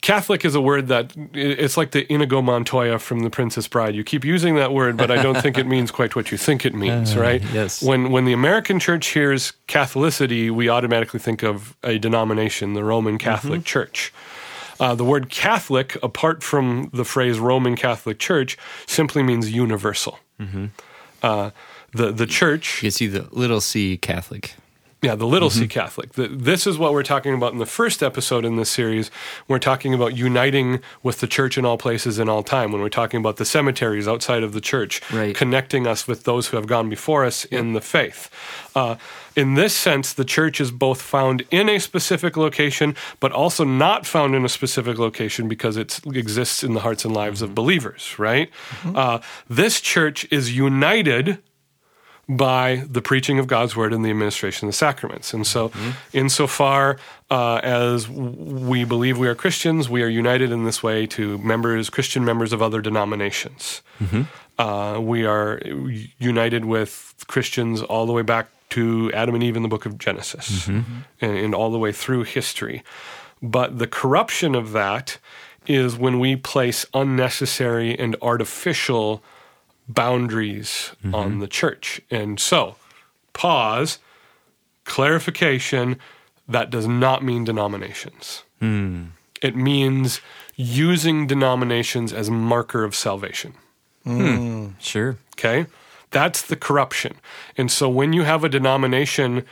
Catholic 0.00 0.44
is 0.44 0.54
a 0.54 0.60
word 0.60 0.88
that 0.88 1.12
it's 1.34 1.76
like 1.76 1.90
the 1.90 2.10
Inigo 2.12 2.40
Montoya 2.40 2.98
from 2.98 3.20
The 3.20 3.30
Princess 3.30 3.66
Bride. 3.66 3.94
You 3.94 4.04
keep 4.04 4.24
using 4.24 4.54
that 4.54 4.72
word, 4.72 4.96
but 4.96 5.10
I 5.10 5.20
don't 5.22 5.40
think 5.40 5.58
it 5.58 5.66
means 5.74 5.90
quite 5.90 6.14
what 6.14 6.30
you 6.30 6.38
think 6.38 6.64
it 6.64 6.74
means, 6.74 7.16
right? 7.16 7.42
yes. 7.52 7.82
When 7.82 8.10
when 8.10 8.24
the 8.24 8.32
American 8.32 8.78
church 8.78 9.08
hears 9.08 9.52
Catholicity, 9.66 10.50
we 10.50 10.68
automatically 10.68 11.20
think 11.20 11.42
of 11.42 11.76
a 11.82 11.98
denomination, 11.98 12.74
the 12.74 12.84
Roman 12.84 13.18
Catholic 13.18 13.64
Church. 13.64 14.12
Uh, 14.80 14.94
the 14.94 15.04
word 15.04 15.28
Catholic, 15.28 15.96
apart 16.04 16.44
from 16.44 16.90
the 16.92 17.04
phrase 17.04 17.40
Roman 17.40 17.74
Catholic 17.74 18.20
Church, 18.20 18.56
simply 18.86 19.24
means 19.24 19.50
universal. 19.50 20.20
Uh, 21.22 21.50
the 21.92 22.12
the 22.12 22.26
church 22.26 22.82
You 22.82 22.90
see 22.92 23.08
the 23.08 23.26
little 23.32 23.60
c 23.60 23.96
Catholic. 23.96 24.54
Yeah, 25.00 25.14
the 25.14 25.26
little 25.26 25.48
c 25.50 25.68
Catholic. 25.68 26.12
The, 26.14 26.26
this 26.28 26.66
is 26.66 26.76
what 26.76 26.92
we're 26.92 27.04
talking 27.04 27.32
about 27.34 27.52
in 27.52 27.58
the 27.58 27.66
first 27.66 28.02
episode 28.02 28.44
in 28.44 28.56
this 28.56 28.68
series. 28.68 29.10
We're 29.46 29.60
talking 29.60 29.94
about 29.94 30.16
uniting 30.16 30.80
with 31.04 31.20
the 31.20 31.26
church 31.28 31.56
in 31.56 31.64
all 31.64 31.78
places 31.78 32.18
in 32.18 32.28
all 32.28 32.42
time. 32.42 32.72
When 32.72 32.80
we're 32.80 32.88
talking 32.88 33.20
about 33.20 33.36
the 33.36 33.44
cemeteries 33.44 34.08
outside 34.08 34.42
of 34.42 34.52
the 34.52 34.60
church, 34.60 35.00
Right. 35.12 35.36
connecting 35.36 35.86
us 35.86 36.08
with 36.08 36.24
those 36.24 36.48
who 36.48 36.56
have 36.56 36.66
gone 36.66 36.88
before 36.88 37.24
us 37.24 37.44
in 37.44 37.74
the 37.74 37.80
faith. 37.80 38.28
Uh, 38.74 38.96
in 39.36 39.54
this 39.54 39.72
sense, 39.74 40.12
the 40.12 40.24
church 40.24 40.60
is 40.60 40.72
both 40.72 41.00
found 41.00 41.44
in 41.52 41.68
a 41.68 41.78
specific 41.78 42.36
location, 42.36 42.96
but 43.20 43.30
also 43.30 43.62
not 43.62 44.04
found 44.04 44.34
in 44.34 44.44
a 44.44 44.48
specific 44.48 44.98
location 44.98 45.46
because 45.46 45.76
it 45.76 46.00
exists 46.12 46.64
in 46.64 46.74
the 46.74 46.80
hearts 46.80 47.04
and 47.04 47.14
lives 47.14 47.40
of 47.40 47.54
believers, 47.54 48.18
right? 48.18 48.50
Uh, 48.96 49.20
this 49.48 49.80
church 49.80 50.26
is 50.32 50.56
united 50.56 51.38
by 52.28 52.84
the 52.90 53.00
preaching 53.00 53.38
of 53.38 53.46
God's 53.46 53.74
word 53.74 53.92
and 53.94 54.04
the 54.04 54.10
administration 54.10 54.68
of 54.68 54.72
the 54.72 54.76
sacraments. 54.76 55.32
And 55.32 55.46
so, 55.46 55.72
insofar 56.12 56.98
uh, 57.30 57.56
as 57.62 58.08
we 58.08 58.84
believe 58.84 59.18
we 59.18 59.28
are 59.28 59.34
Christians, 59.34 59.88
we 59.88 60.02
are 60.02 60.08
united 60.08 60.50
in 60.52 60.64
this 60.64 60.82
way 60.82 61.06
to 61.08 61.38
members, 61.38 61.88
Christian 61.88 62.24
members 62.24 62.52
of 62.52 62.60
other 62.60 62.80
denominations. 62.82 63.82
Uh, 64.58 64.98
we 65.00 65.24
are 65.24 65.60
united 66.18 66.64
with 66.64 67.14
Christians 67.28 67.80
all 67.82 68.06
the 68.06 68.12
way 68.12 68.22
back 68.22 68.48
to 68.70 69.10
Adam 69.14 69.34
and 69.34 69.42
Eve 69.42 69.56
in 69.56 69.62
the 69.62 69.68
book 69.68 69.86
of 69.86 69.96
Genesis 69.98 70.66
and, 71.20 71.36
and 71.36 71.54
all 71.54 71.70
the 71.70 71.78
way 71.78 71.92
through 71.92 72.24
history. 72.24 72.82
But 73.40 73.78
the 73.78 73.86
corruption 73.86 74.54
of 74.54 74.72
that 74.72 75.18
is 75.66 75.96
when 75.96 76.18
we 76.18 76.36
place 76.36 76.84
unnecessary 76.92 77.98
and 77.98 78.16
artificial 78.20 79.22
boundaries 79.88 80.92
on 81.04 81.12
mm-hmm. 81.12 81.38
the 81.40 81.48
church. 81.48 82.00
And 82.10 82.38
so, 82.38 82.76
pause, 83.32 83.98
clarification 84.84 85.98
that 86.48 86.70
does 86.70 86.86
not 86.86 87.22
mean 87.22 87.44
denominations. 87.44 88.42
Hmm. 88.60 89.04
It 89.42 89.54
means 89.54 90.20
using 90.56 91.26
denominations 91.26 92.12
as 92.12 92.30
marker 92.30 92.84
of 92.84 92.94
salvation. 92.94 93.54
Hmm. 94.04 94.36
Hmm. 94.36 94.66
Sure. 94.80 95.18
Okay? 95.38 95.66
That's 96.10 96.42
the 96.42 96.56
corruption. 96.56 97.16
And 97.56 97.70
so 97.70 97.88
when 97.88 98.12
you 98.12 98.22
have 98.22 98.42
a 98.42 98.48
denomination 98.48 99.44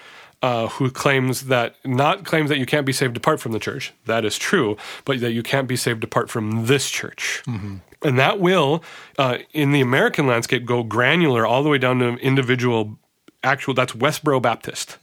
uh, 0.43 0.69
who 0.69 0.91
claims 0.91 1.47
that, 1.47 1.77
not 1.85 2.25
claims 2.25 2.49
that 2.49 2.59
you 2.59 2.67
can't 2.67 2.87
be 2.87 2.93
saved 2.93 3.17
apart 3.17 3.41
from 3.41 3.53
the 3.53 3.59
church, 3.59 3.93
that 4.07 4.25
is 4.25 4.39
true, 4.39 4.77
but 5.05 5.21
that 5.21 5.33
you 5.33 5.43
can't 5.43 5.69
be 5.69 5.77
saved 5.77 6.03
apart 6.03 6.31
from 6.31 6.67
this 6.67 6.91
church. 6.91 7.43
Mm-hmm. 7.47 7.77
And 8.03 8.19
that 8.19 8.39
will, 8.41 8.83
uh, 9.19 9.39
in 9.53 9.73
the 9.73 9.81
American 9.81 10.27
landscape, 10.27 10.65
go 10.65 10.83
granular 10.83 11.47
all 11.47 11.63
the 11.63 11.69
way 11.69 11.79
down 11.79 11.99
to 12.01 12.17
individual, 12.17 12.99
actual, 13.43 13.75
that's 13.75 13.93
Westboro 13.93 14.41
Baptist, 14.41 14.99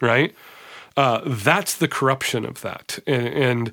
right? 0.00 0.34
Uh, 0.96 1.20
that's 1.26 1.76
the 1.76 1.88
corruption 1.88 2.44
of 2.44 2.60
that. 2.62 2.98
And, 3.06 3.28
and 3.28 3.72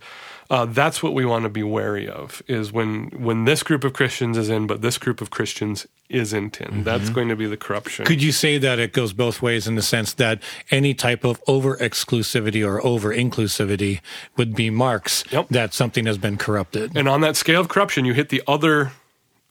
uh, 0.49 0.65
that's 0.65 1.03
what 1.03 1.13
we 1.13 1.25
want 1.25 1.43
to 1.43 1.49
be 1.49 1.61
wary 1.61 2.07
of 2.09 2.41
is 2.47 2.71
when 2.71 3.09
when 3.11 3.45
this 3.45 3.61
group 3.61 3.83
of 3.83 3.93
Christians 3.93 4.37
is 4.37 4.49
in, 4.49 4.65
but 4.67 4.81
this 4.81 4.97
group 4.97 5.21
of 5.21 5.29
Christians 5.29 5.85
isn't 6.09 6.59
in. 6.59 6.83
That's 6.83 7.09
going 7.11 7.29
to 7.29 7.35
be 7.35 7.45
the 7.45 7.57
corruption. 7.57 8.03
Could 8.05 8.23
you 8.23 8.31
say 8.31 8.57
that 8.57 8.79
it 8.79 8.91
goes 8.93 9.13
both 9.13 9.41
ways 9.43 9.67
in 9.67 9.75
the 9.75 9.83
sense 9.83 10.11
that 10.13 10.41
any 10.71 10.95
type 10.95 11.23
of 11.23 11.39
over 11.47 11.77
exclusivity 11.77 12.65
or 12.65 12.83
over 12.83 13.13
inclusivity 13.13 14.01
would 14.37 14.55
be 14.55 14.71
marks 14.71 15.23
Yep. 15.31 15.49
that 15.49 15.73
something 15.75 16.07
has 16.07 16.17
been 16.17 16.37
corrupted? 16.37 16.97
and 16.97 17.07
on 17.07 17.21
that 17.21 17.35
scale 17.35 17.61
of 17.61 17.69
corruption, 17.69 18.05
you 18.05 18.13
hit 18.13 18.29
the 18.29 18.41
other 18.47 18.91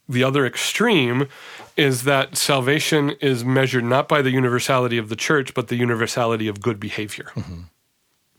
the 0.09 0.25
other 0.25 0.47
extreme 0.47 1.29
is 1.77 2.05
that 2.05 2.37
salvation 2.37 3.11
is 3.21 3.45
measured 3.45 3.85
not 3.85 4.09
by 4.09 4.21
the 4.23 4.31
universality 4.31 4.99
of 4.99 5.11
the 5.11 5.17
church, 5.17 5.55
but 5.55 5.69
the 5.69 5.77
universality 5.77 6.49
of 6.49 6.61
good 6.61 6.81
behavior. 6.81 7.31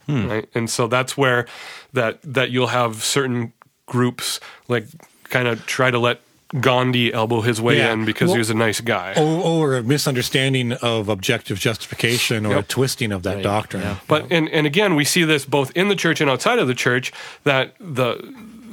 Hmm. 0.06 0.28
Right? 0.28 0.48
And 0.54 0.68
so 0.70 0.86
that's 0.86 1.16
where 1.16 1.46
that 1.92 2.20
that 2.22 2.50
you'll 2.50 2.68
have 2.68 3.02
certain 3.02 3.52
groups 3.86 4.40
like 4.68 4.86
kind 5.24 5.46
of 5.48 5.64
try 5.66 5.90
to 5.90 5.98
let 5.98 6.20
Gandhi 6.60 7.12
elbow 7.12 7.42
his 7.42 7.60
way 7.60 7.76
Yeah. 7.78 7.92
in 7.92 8.04
because 8.04 8.28
Well- 8.28 8.34
he 8.34 8.38
was 8.38 8.50
a 8.50 8.54
nice 8.54 8.80
guy. 8.80 9.14
or, 9.16 9.22
or 9.44 9.76
a 9.76 9.82
misunderstanding 9.84 10.72
of 10.72 11.08
objective 11.08 11.60
justification 11.60 12.44
or 12.44 12.56
a 12.58 12.62
twisting 12.64 13.12
of 13.12 13.22
that 13.22 13.36
Right. 13.36 13.42
doctrine. 13.44 13.82
Yeah. 13.84 13.96
But 14.08 14.26
and, 14.32 14.48
and 14.48 14.66
again, 14.66 14.96
we 14.96 15.04
see 15.04 15.22
this 15.22 15.44
both 15.44 15.70
in 15.76 15.88
the 15.88 15.94
church 15.96 16.20
and 16.20 16.28
outside 16.28 16.58
of 16.58 16.66
the 16.66 16.74
church 16.74 17.12
that 17.44 17.74
the 17.78 18.16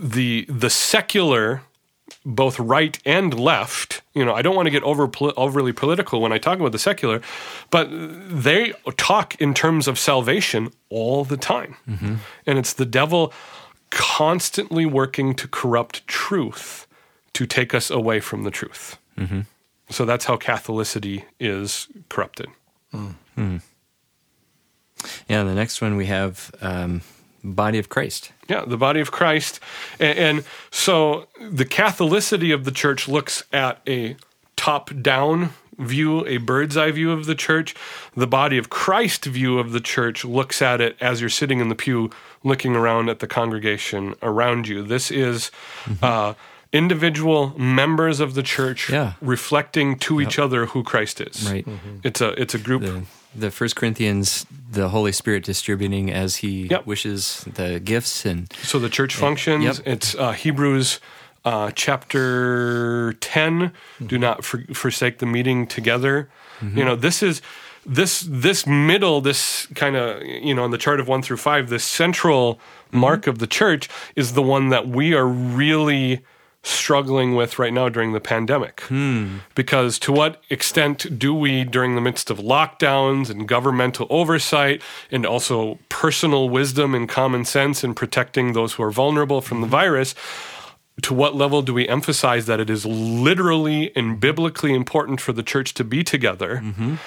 the 0.02 0.46
the 0.50 0.70
secular, 0.70 1.62
both 2.26 2.60
right 2.60 3.00
and 3.06 3.38
left. 3.40 4.02
You 4.14 4.26
know, 4.26 4.34
I 4.34 4.42
don't 4.42 4.56
want 4.56 4.68
to 4.68 4.72
get 4.72 4.84
over 4.84 5.10
overly 5.38 5.74
political 5.74 6.22
when 6.22 6.32
I 6.32 6.38
talk 6.38 6.60
about 6.60 6.72
the 6.72 6.80
secular, 6.80 7.22
but 7.70 7.88
they 7.92 8.74
talk 8.98 9.40
in 9.42 9.54
terms 9.54 9.88
of 9.88 9.98
salvation 9.98 10.72
all 10.90 11.24
the 11.24 11.38
time, 11.38 11.78
mm-hmm. 11.88 12.16
and 12.46 12.60
it's 12.60 12.74
the 12.74 12.86
devil 12.86 13.34
constantly 13.90 14.86
working 14.86 15.34
to 15.36 15.48
corrupt 15.48 16.06
truth 16.08 16.88
to 17.34 17.46
take 17.46 17.74
us 17.74 17.90
away 17.90 18.20
from 18.20 18.44
the 18.44 18.52
truth. 18.52 18.98
Mm-hmm. 19.18 19.42
So 19.90 20.06
that's 20.06 20.26
how 20.26 20.36
Catholicity 20.36 21.24
is 21.40 21.88
corrupted. 22.10 22.48
Mm. 22.94 23.16
Mm. 23.38 23.62
Yeah, 25.30 25.44
the 25.44 25.54
next 25.54 25.82
one 25.82 25.96
we 25.96 26.08
have 26.08 26.52
um, 26.62 27.02
Body 27.56 27.78
of 27.80 27.90
Christ. 27.90 28.32
Yeah, 28.50 28.64
the 28.66 28.78
body 28.78 29.00
of 29.00 29.12
Christ. 29.12 29.60
And, 30.00 30.18
and 30.20 30.44
so 30.72 31.28
the 31.42 31.66
Catholicity 31.66 32.54
of 32.54 32.64
the 32.66 32.72
church 32.72 33.08
looks 33.08 33.44
at 33.52 33.82
a 33.88 34.16
top 34.56 34.90
down 35.02 35.50
view, 35.78 36.26
a 36.26 36.38
bird's 36.38 36.76
eye 36.76 36.92
view 36.92 37.12
of 37.12 37.26
the 37.26 37.36
church. 37.36 37.76
The 38.16 38.26
body 38.28 38.58
of 38.58 38.70
Christ 38.70 39.26
view 39.26 39.60
of 39.60 39.72
the 39.72 39.80
church 39.80 40.26
looks 40.26 40.62
at 40.62 40.82
it 40.82 40.98
as 41.00 41.22
you're 41.22 41.30
sitting 41.30 41.60
in 41.60 41.70
the 41.70 41.76
pew 41.76 42.10
looking 42.44 42.76
around 42.76 43.10
at 43.10 43.20
the 43.20 43.28
congregation 43.28 44.16
around 44.24 44.68
you. 44.68 44.82
This 44.82 45.12
is 45.12 45.52
uh, 46.02 46.34
individual 46.74 47.54
members 47.60 48.20
of 48.20 48.34
the 48.34 48.44
church 48.44 48.90
Yeah. 48.90 49.14
reflecting 49.22 49.98
to 50.00 50.20
each 50.22 50.40
other 50.40 50.66
who 50.68 50.84
Christ 50.84 51.22
is. 51.22 51.50
Right. 51.50 51.68
It's 52.04 52.22
a 52.22 52.30
it's 52.42 52.56
a 52.56 52.60
group 52.60 52.82
The, 52.82 53.04
the 53.36 53.52
First 53.52 53.76
Corinthians, 53.76 54.46
the 54.72 54.90
Holy 54.90 55.12
Spirit 55.12 55.44
distributing 55.44 56.12
as 56.12 56.38
He 56.38 56.68
Yep. 56.68 56.86
wishes 56.86 57.46
the 57.52 57.80
gifts, 57.80 58.26
and 58.26 58.52
So 58.64 58.80
the 58.80 58.90
church 58.90 59.16
functions. 59.16 59.64
Yep. 59.64 59.76
It's 59.86 60.16
uh, 60.16 60.32
Hebrews 60.32 61.00
uh, 61.46 61.72
chapter 61.76 63.14
10 63.22 63.72
Do 64.06 64.18
not 64.18 64.44
for, 64.44 64.60
forsake 64.74 65.20
the 65.20 65.26
meeting 65.26 65.68
together. 65.68 66.30
You 66.62 66.84
know, 66.84 66.96
this 66.96 67.22
is 67.22 67.42
this 67.86 68.26
this 68.28 68.66
middle, 68.66 69.22
this 69.22 69.68
kind 69.76 69.96
of 69.96 70.22
you 70.24 70.56
know, 70.56 70.64
on 70.64 70.72
the 70.72 70.78
chart 70.78 71.00
of 71.00 71.08
one 71.08 71.22
through 71.22 71.38
five, 71.38 71.70
this 71.70 71.84
central 71.84 72.60
mark 72.92 73.28
of 73.28 73.38
the 73.38 73.46
church 73.48 73.88
is 74.16 74.34
the 74.34 74.42
one 74.42 74.70
that 74.70 74.88
we 74.88 75.14
are 75.14 75.28
really 75.28 76.22
struggling 76.68 77.36
with 77.36 77.58
right 77.58 77.74
now 77.74 77.90
during 77.90 78.14
the 78.14 78.20
pandemic. 78.20 78.84
Because 79.56 79.98
to 80.00 80.12
what 80.12 80.42
extent 80.50 81.18
do 81.18 81.34
we, 81.34 81.64
during 81.64 81.96
the 81.96 82.02
midst 82.02 82.30
of 82.30 82.40
lockdowns 82.40 83.30
and 83.30 83.48
governmental 83.48 84.08
oversight, 84.10 84.82
and 85.12 85.26
also 85.26 85.80
personal 85.90 86.50
wisdom 86.50 86.94
and 86.94 87.08
common 87.10 87.46
sense 87.46 87.84
in 87.84 87.94
protecting 87.94 88.54
those 88.54 88.74
who 88.74 88.84
are 88.84 88.92
vulnerable 88.92 89.42
from 89.42 89.62
the 89.62 89.68
virus, 89.68 90.14
to 91.04 91.14
what 91.14 91.36
level 91.36 91.62
do 91.62 91.74
we 91.74 91.88
emphasize 91.88 92.48
that 92.48 92.60
it 92.60 92.70
is 92.70 92.84
literally 92.86 93.96
and 93.96 94.20
biblically 94.20 94.74
important 94.74 95.22
for 95.22 95.32
the 95.32 95.44
church 95.44 95.74
to 95.76 95.84
be 95.84 96.04
together? 96.04 96.58
Or 96.58 97.00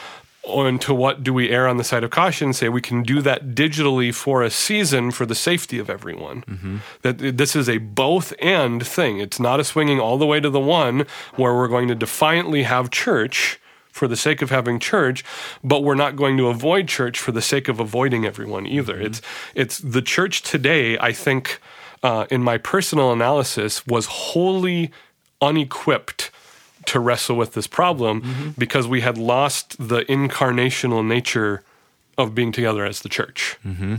and 0.44 0.80
to 0.80 0.94
what 0.94 1.22
do 1.22 1.34
we 1.34 1.50
err 1.50 1.68
on 1.68 1.76
the 1.76 1.84
side 1.84 2.02
of 2.02 2.10
caution 2.10 2.52
say 2.52 2.68
we 2.68 2.80
can 2.80 3.02
do 3.02 3.20
that 3.22 3.50
digitally 3.50 4.14
for 4.14 4.42
a 4.42 4.50
season 4.50 5.10
for 5.10 5.26
the 5.26 5.34
safety 5.34 5.78
of 5.78 5.90
everyone? 5.90 6.80
That 7.02 7.36
this 7.36 7.54
is 7.54 7.68
a 7.68 7.78
both 7.78 8.32
and 8.40 8.86
thing. 8.86 9.18
It's 9.20 9.38
not 9.38 9.60
a 9.60 9.64
swinging 9.64 10.00
all 10.00 10.18
the 10.18 10.26
way 10.26 10.40
to 10.40 10.50
the 10.50 10.60
one 10.60 11.06
where 11.36 11.54
we're 11.54 11.68
going 11.68 11.88
to 11.88 11.94
defiantly 11.94 12.62
have 12.62 12.90
church 12.90 13.58
for 13.92 14.08
the 14.08 14.16
sake 14.16 14.40
of 14.40 14.50
having 14.50 14.78
church, 14.78 15.24
but 15.62 15.82
we're 15.82 15.94
not 15.94 16.16
going 16.16 16.36
to 16.36 16.48
avoid 16.48 16.88
church 16.88 17.18
for 17.18 17.32
the 17.32 17.42
sake 17.42 17.68
of 17.68 17.80
avoiding 17.80 18.24
everyone 18.24 18.66
either. 18.66 18.98
It's 19.00 19.20
it's 19.54 19.78
the 19.78 20.02
church 20.02 20.42
today. 20.42 20.96
I 20.98 21.12
think, 21.12 21.60
uh, 22.02 22.26
in 22.30 22.42
my 22.42 22.56
personal 22.56 23.12
analysis, 23.12 23.86
was 23.86 24.06
wholly 24.06 24.90
unequipped 25.42 26.30
to 26.86 27.00
wrestle 27.00 27.36
with 27.36 27.52
this 27.52 27.66
problem 27.66 28.22
mm-hmm. 28.22 28.48
because 28.58 28.88
we 28.88 29.00
had 29.00 29.18
lost 29.18 29.76
the 29.78 30.00
incarnational 30.06 31.06
nature 31.06 31.62
of 32.16 32.34
being 32.34 32.52
together 32.52 32.84
as 32.84 33.00
the 33.00 33.08
church. 33.08 33.56
Mm-hmm. 33.64 33.96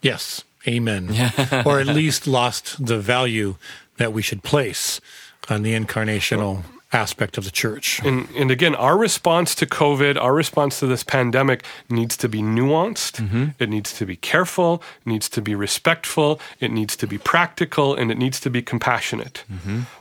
Yes. 0.00 0.44
Amen. 0.66 1.10
or 1.66 1.80
at 1.80 1.86
least 1.86 2.26
lost 2.26 2.84
the 2.84 2.98
value 2.98 3.56
that 3.96 4.12
we 4.12 4.22
should 4.22 4.42
place 4.42 5.00
on 5.48 5.62
the 5.62 5.74
incarnational 5.74 6.62
aspect 6.92 7.38
of 7.38 7.44
the 7.44 7.50
church. 7.50 8.00
And, 8.04 8.28
and 8.36 8.50
again, 8.50 8.74
our 8.74 8.98
response 8.98 9.54
to 9.56 9.66
COVID, 9.66 10.20
our 10.20 10.34
response 10.34 10.78
to 10.80 10.86
this 10.86 11.02
pandemic 11.02 11.64
needs 11.88 12.16
to 12.18 12.28
be 12.28 12.42
nuanced. 12.42 13.22
Mm-hmm. 13.22 13.44
It 13.58 13.70
needs 13.70 13.94
to 13.94 14.06
be 14.06 14.16
careful. 14.16 14.82
It 15.00 15.08
needs 15.08 15.28
to 15.30 15.40
be 15.40 15.54
respectful. 15.54 16.40
It 16.60 16.70
needs 16.70 16.94
to 16.96 17.06
be 17.06 17.18
practical 17.18 17.94
and 17.94 18.10
it 18.10 18.18
needs 18.18 18.40
to 18.40 18.50
be 18.50 18.62
compassionate. 18.62 19.44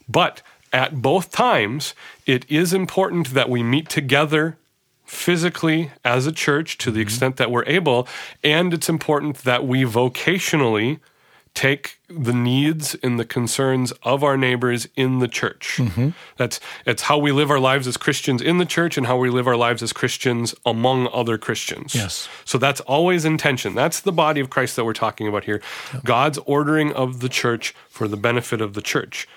But 0.09 0.41
at 0.74 1.01
both 1.01 1.32
times, 1.32 1.94
it 2.25 2.50
is 2.50 2.74
important 2.74 3.34
that 3.34 3.50
we 3.50 3.63
meet 3.63 3.90
together 3.90 4.58
physically 5.06 5.92
as 6.06 6.25
a 6.25 6.32
church 6.32 6.78
to 6.78 6.90
the 6.90 7.00
mm-hmm. 7.00 7.08
extent 7.08 7.36
that 7.38 7.51
we're 7.51 7.66
able. 7.66 8.08
And 8.44 8.74
it's 8.74 8.88
important 8.88 9.40
that 9.40 9.68
we 9.68 9.84
vocationally 9.84 11.00
take 11.54 12.00
the 12.08 12.34
needs 12.34 12.96
and 13.04 13.20
the 13.20 13.25
concerns 13.25 13.92
of 14.04 14.24
our 14.24 14.38
neighbors 14.38 14.88
in 14.96 15.20
the 15.20 15.28
church. 15.28 15.75
Mm-hmm. 15.78 16.10
That's 16.38 16.62
it's 16.86 17.04
how 17.04 17.18
we 17.18 17.34
live 17.34 17.51
our 17.51 17.60
lives 17.60 17.88
as 17.88 17.98
Christians 17.98 18.42
in 18.42 18.58
the 18.58 18.66
church 18.66 18.98
and 18.98 19.06
how 19.06 19.18
we 19.18 19.30
live 19.30 19.48
our 19.48 19.58
lives 19.58 19.84
as 19.84 19.92
Christians 19.92 20.56
among 20.66 21.10
other 21.12 21.38
Christians. 21.38 21.94
Yes. 21.94 22.30
So 22.46 22.58
that's 22.58 22.80
always 22.82 23.25
intention. 23.25 23.75
That's 23.75 24.00
the 24.00 24.13
body 24.13 24.40
of 24.40 24.50
Christ 24.50 24.78
that 24.78 24.86
we're 24.86 24.94
talking 24.94 25.28
about 25.28 25.44
here. 25.44 25.62
God's 26.06 26.38
ordering 26.46 26.94
of 26.94 27.20
the 27.20 27.30
church 27.30 27.75
for 27.90 28.08
the 28.08 28.18
benefit 28.18 28.62
of 28.62 28.74
the 28.74 28.82
church. 28.82 29.28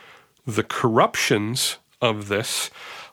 The 0.47 0.63
corruptions 0.65 1.79
of 2.01 2.29
this 2.29 2.71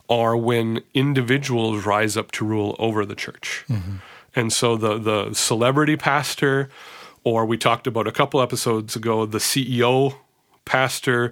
are 0.09 0.35
when 0.35 0.81
individuals 0.93 1.85
rise 1.85 2.17
up 2.17 2.31
to 2.31 2.45
rule 2.45 2.75
over 2.79 3.05
the 3.05 3.15
church. 3.15 3.65
And 4.35 4.51
so 4.51 4.75
the 4.77 4.97
the 4.97 5.33
celebrity 5.33 5.95
pastor 5.95 6.69
or 7.23 7.45
we 7.45 7.57
talked 7.57 7.87
about 7.87 8.07
a 8.07 8.11
couple 8.11 8.41
episodes 8.41 8.95
ago 8.95 9.25
the 9.25 9.37
CEO 9.37 10.15
pastor 10.65 11.31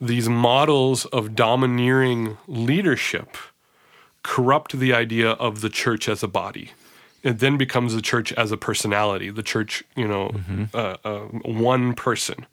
these 0.00 0.28
models 0.28 1.06
of 1.06 1.34
domineering 1.34 2.36
leadership 2.46 3.36
corrupt 4.22 4.78
the 4.78 4.92
idea 4.92 5.30
of 5.32 5.60
the 5.60 5.70
church 5.70 6.08
as 6.08 6.22
a 6.22 6.28
body. 6.28 6.72
It 7.22 7.38
then 7.38 7.56
becomes 7.56 7.94
the 7.94 8.02
church 8.02 8.32
as 8.34 8.52
a 8.52 8.56
personality, 8.56 9.30
the 9.30 9.42
church, 9.42 9.82
you 9.96 10.06
know, 10.06 10.32
uh, 10.74 10.96
uh, 11.04 11.20
one 11.44 11.94
person, 11.94 12.46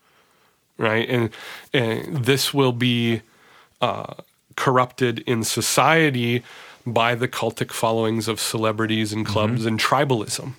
right? 0.78 1.08
And, 1.10 1.30
and 1.74 2.26
this 2.26 2.54
will 2.54 2.72
be 2.72 3.22
uh, 3.82 4.16
corrupted 4.56 5.20
in 5.20 5.44
society 5.44 6.44
by 6.86 7.16
the 7.16 7.28
cultic 7.28 7.72
followings 7.72 8.28
of 8.28 8.40
celebrities 8.40 9.14
and 9.14 9.26
clubs 9.26 9.66
and 9.66 9.80
tribalism. 9.80 10.54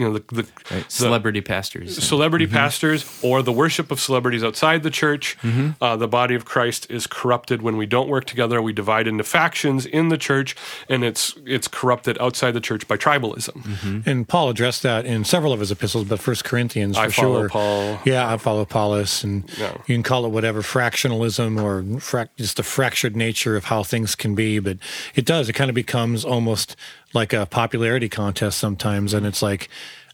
You 0.00 0.06
know, 0.06 0.12
the, 0.14 0.24
the, 0.34 0.42
the- 0.70 0.84
Celebrity 0.88 1.40
pastors. 1.42 2.02
celebrity 2.02 2.46
mm-hmm. 2.46 2.54
pastors 2.54 3.04
or 3.22 3.42
the 3.42 3.52
worship 3.52 3.90
of 3.90 4.00
celebrities 4.00 4.42
outside 4.42 4.82
the 4.82 4.90
church. 4.90 5.36
Mm-hmm. 5.42 5.82
Uh, 5.82 5.96
the 5.96 6.08
body 6.08 6.34
of 6.34 6.44
Christ 6.44 6.86
is 6.90 7.06
corrupted 7.06 7.60
when 7.62 7.76
we 7.76 7.86
don't 7.86 8.08
work 8.08 8.24
together. 8.24 8.62
We 8.62 8.72
divide 8.72 9.06
into 9.06 9.24
factions 9.24 9.84
in 9.86 10.08
the 10.08 10.16
church, 10.18 10.56
and 10.88 11.04
it's 11.04 11.34
it's 11.44 11.68
corrupted 11.68 12.16
outside 12.18 12.52
the 12.52 12.60
church 12.60 12.88
by 12.88 12.96
tribalism. 12.96 13.52
Mm-hmm. 13.62 14.08
And 14.08 14.26
Paul 14.26 14.48
addressed 14.50 14.82
that 14.82 15.04
in 15.04 15.24
several 15.24 15.52
of 15.52 15.60
his 15.60 15.70
epistles, 15.70 16.06
but 16.06 16.18
First 16.20 16.44
Corinthians 16.44 16.96
for 16.96 17.02
I 17.04 17.08
follow 17.10 17.40
sure. 17.42 17.48
Paul. 17.50 17.98
Yeah, 18.04 18.32
I 18.32 18.36
follow 18.38 18.62
Apollos, 18.62 19.22
and 19.22 19.44
Yeah. 19.58 19.72
you 19.86 19.94
can 19.94 20.02
call 20.02 20.24
it 20.24 20.30
whatever, 20.30 20.62
fractionalism 20.62 21.62
or 21.62 21.82
frac- 22.00 22.30
just 22.36 22.56
the 22.56 22.62
fractured 22.62 23.16
nature 23.16 23.56
of 23.56 23.64
how 23.64 23.82
things 23.82 24.14
can 24.14 24.34
be. 24.34 24.58
But 24.60 24.78
it 25.14 25.24
does. 25.26 25.48
It 25.48 25.52
kind 25.54 25.68
of 25.70 25.74
becomes 25.74 26.24
almost 26.24 26.76
like 27.12 27.32
a 27.32 27.46
popularity 27.46 28.08
contest 28.08 28.58
sometimes, 28.58 29.14
and 29.14 29.26
it's 29.26 29.42
like. 29.42 29.68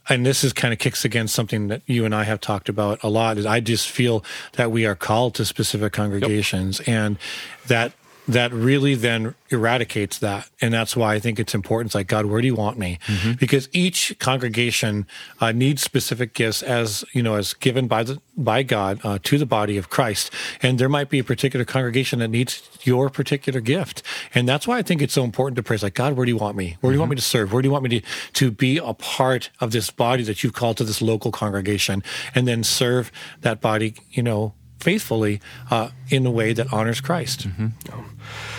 And 0.08 0.24
this 0.24 0.44
is 0.44 0.52
kind 0.52 0.72
of 0.72 0.78
kicks 0.78 1.04
against 1.04 1.34
something 1.34 1.66
that 1.66 1.82
you 1.84 2.04
and 2.04 2.14
I 2.14 2.22
have 2.22 2.40
talked 2.40 2.68
about 2.68 3.02
a 3.02 3.08
lot. 3.08 3.38
Is 3.38 3.44
I 3.44 3.58
just 3.58 3.88
feel 3.88 4.22
that 4.52 4.70
we 4.70 4.86
are 4.86 4.94
called 4.94 5.34
to 5.34 5.44
specific 5.44 5.92
congregations, 5.92 6.78
and 6.86 7.18
that 7.66 7.90
that 8.28 8.52
really 8.52 8.94
then 8.94 9.34
eradicates 9.50 10.18
that. 10.18 10.48
And 10.60 10.74
that's 10.74 10.96
why 10.96 11.14
I 11.14 11.20
think 11.20 11.38
it's 11.38 11.54
important. 11.54 11.88
It's 11.88 11.94
like, 11.94 12.08
God, 12.08 12.26
where 12.26 12.40
do 12.40 12.46
you 12.46 12.54
want 12.54 12.78
me? 12.78 12.98
Because 13.38 13.68
each 13.72 14.18
congregation 14.18 15.06
uh, 15.40 15.52
needs 15.52 15.82
specific 15.82 16.34
gifts 16.34 16.62
as, 16.62 17.04
you 17.12 17.22
know, 17.22 17.36
as 17.36 17.54
given 17.54 17.86
by 17.86 18.02
the, 18.02 18.20
by 18.36 18.62
God 18.62 19.00
uh, 19.04 19.18
to 19.22 19.38
the 19.38 19.46
body 19.46 19.76
of 19.76 19.90
Christ. 19.90 20.32
And 20.62 20.78
there 20.78 20.88
might 20.88 21.08
be 21.08 21.20
a 21.20 21.24
particular 21.24 21.64
congregation 21.64 22.18
that 22.18 22.28
needs 22.28 22.68
your 22.82 23.10
particular 23.10 23.60
gift. 23.60 24.02
And 24.34 24.48
that's 24.48 24.66
why 24.66 24.78
I 24.78 24.82
think 24.82 25.02
it's 25.02 25.14
so 25.14 25.24
important 25.24 25.56
to 25.56 25.62
pray. 25.62 25.74
It's 25.74 25.82
like, 25.82 25.94
God, 25.94 26.14
where 26.14 26.26
do 26.26 26.32
you 26.32 26.38
want 26.38 26.56
me? 26.56 26.76
Where 26.80 26.92
do 26.92 26.94
you 26.94 27.00
want 27.00 27.10
me 27.10 27.16
to 27.16 27.22
serve? 27.22 27.52
Where 27.52 27.62
do 27.62 27.68
you 27.68 27.72
want 27.72 27.84
me 27.84 28.00
to, 28.00 28.06
to 28.34 28.50
be 28.50 28.78
a 28.78 28.94
part 28.94 29.50
of 29.60 29.70
this 29.70 29.90
body 29.90 30.24
that 30.24 30.42
you've 30.42 30.52
called 30.52 30.76
to 30.78 30.84
this 30.84 31.00
local 31.00 31.30
congregation 31.30 32.02
and 32.34 32.48
then 32.48 32.64
serve 32.64 33.12
that 33.42 33.60
body, 33.60 33.94
you 34.10 34.22
know, 34.22 34.54
faithfully 34.78 35.40
uh, 35.70 35.88
in 36.10 36.24
a 36.26 36.30
way 36.30 36.52
that 36.52 36.72
honors 36.72 37.00
Christ. 37.00 37.46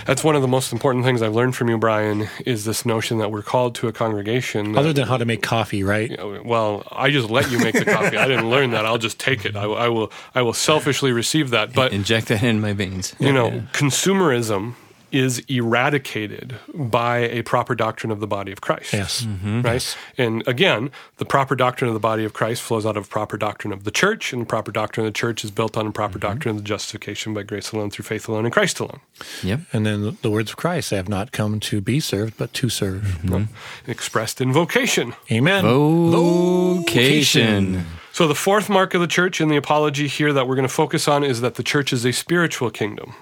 That's 0.06 0.24
one 0.24 0.36
of 0.36 0.42
the 0.42 0.48
most 0.48 0.72
important 0.72 1.04
things 1.06 1.22
I've 1.22 1.36
learned 1.36 1.56
from 1.56 1.70
you, 1.70 1.78
Brian, 1.78 2.30
is 2.46 2.64
this 2.66 2.86
notion 2.86 3.18
that 3.18 3.30
we're 3.32 3.42
called 3.42 3.76
to 3.76 3.88
a 3.88 3.92
congregation. 3.92 4.72
that- 4.74 4.80
Other 4.80 4.94
than 4.94 5.08
how 5.08 5.18
to 5.18 5.26
make 5.26 5.42
coffee, 5.44 5.84
right? 5.84 6.10
well, 6.46 6.84
I 6.92 7.12
just 7.12 7.30
let 7.30 7.52
you 7.52 7.60
make 7.60 7.74
the 7.76 7.86
coffee. 7.86 8.18
I 8.18 8.28
didn't 8.28 8.50
learn 8.50 8.72
that. 8.72 8.86
I'll 8.86 8.98
just 8.98 9.20
take 9.20 9.46
it. 9.46 9.56
I, 9.56 9.64
I 9.64 9.90
will. 9.90 10.12
I 10.34 10.42
will 10.42 10.54
selfishly 10.54 11.12
receive 11.12 11.50
that. 11.52 11.74
But 11.74 11.92
Inject 11.94 12.28
that 12.28 12.42
in 12.44 12.62
my 12.62 12.74
veins. 12.74 13.14
you 13.20 13.34
know, 13.34 13.64
consumerism 13.74 14.76
is 15.18 15.40
eradicated 15.48 16.56
by 16.74 17.18
a 17.18 17.42
proper 17.42 17.74
doctrine 17.74 18.12
of 18.12 18.20
the 18.20 18.28
body 18.28 18.52
of 18.52 18.62
Christ. 18.62 18.94
Yes. 18.94 19.24
Mm-hmm. 19.24 19.64
Right? 19.64 19.98
And 20.18 20.48
again, 20.48 20.92
the 21.18 21.26
proper 21.26 21.56
doctrine 21.56 21.88
of 21.88 21.96
the 21.96 22.00
body 22.00 22.24
of 22.24 22.34
Christ 22.34 22.62
flows 22.62 22.86
out 22.86 22.96
of 22.96 23.10
proper 23.10 23.36
doctrine 23.36 23.74
of 23.74 23.84
the 23.84 23.90
church, 23.90 24.32
and 24.32 24.44
the 24.44 24.46
proper 24.46 24.72
doctrine 24.72 25.08
of 25.08 25.14
the 25.14 25.18
church 25.18 25.44
is 25.44 25.50
built 25.50 25.76
on 25.76 25.88
a 25.88 25.92
proper 25.92 26.20
mm-hmm. 26.20 26.34
doctrine 26.34 26.56
of 26.56 26.62
the 26.62 26.68
justification 26.68 27.34
by 27.34 27.42
grace 27.42 27.72
alone, 27.72 27.90
through 27.90 28.04
faith 28.04 28.28
alone, 28.28 28.46
in 28.46 28.52
Christ 28.52 28.80
alone. 28.80 29.00
Yep. 29.42 29.62
And 29.74 29.86
then 29.86 30.18
the 30.22 30.30
words 30.30 30.52
of 30.52 30.58
Christ, 30.58 30.94
I 30.94 30.98
have 30.98 31.10
not 31.10 31.32
come 31.32 31.60
to 31.62 31.82
be 31.82 32.00
served, 32.00 32.38
but 32.38 32.54
to 32.54 32.70
serve. 32.70 33.20
Mm-hmm. 33.24 33.90
Expressed 33.90 34.40
in 34.40 34.54
vocation. 34.54 35.16
Amen. 35.32 35.64
Vocation. 35.64 37.86
So, 38.12 38.28
the 38.28 38.36
fourth 38.36 38.70
mark 38.70 38.94
of 38.94 39.02
the 39.02 39.08
church 39.08 39.42
in 39.42 39.50
the 39.50 39.58
apology 39.58 40.08
here 40.08 40.34
that 40.34 40.48
we're 40.48 40.56
going 40.56 40.68
to 40.68 40.74
focus 40.74 41.08
on 41.08 41.24
is 41.24 41.42
that 41.42 41.56
the 41.56 41.64
church 41.64 41.94
is 41.94 42.06
a 42.06 42.12
spiritual 42.12 42.72
kingdom. 42.72 43.14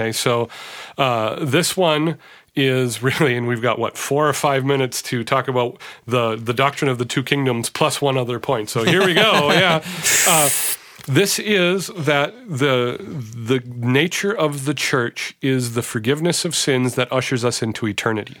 Okay, 0.00 0.12
so 0.12 0.48
uh, 0.96 1.44
this 1.44 1.76
one 1.76 2.16
is 2.56 3.02
really, 3.02 3.36
and 3.36 3.46
we've 3.46 3.60
got 3.60 3.78
what 3.78 3.98
four 3.98 4.26
or 4.26 4.32
five 4.32 4.64
minutes 4.64 5.02
to 5.02 5.22
talk 5.24 5.46
about 5.46 5.78
the 6.06 6.36
the 6.36 6.54
doctrine 6.54 6.90
of 6.90 6.96
the 6.96 7.04
two 7.04 7.22
kingdoms 7.22 7.68
plus 7.68 8.00
one 8.00 8.16
other 8.16 8.40
point. 8.40 8.70
So 8.70 8.82
here 8.82 9.04
we 9.04 9.12
go. 9.12 9.22
yeah. 9.52 9.84
Uh, 10.26 10.48
this 11.06 11.38
is 11.38 11.88
that 11.88 12.34
the 12.48 12.96
the 13.36 13.62
nature 13.66 14.32
of 14.32 14.64
the 14.64 14.72
church 14.72 15.36
is 15.42 15.74
the 15.74 15.82
forgiveness 15.82 16.46
of 16.46 16.54
sins 16.54 16.94
that 16.94 17.12
ushers 17.12 17.44
us 17.44 17.62
into 17.62 17.86
eternity 17.86 18.36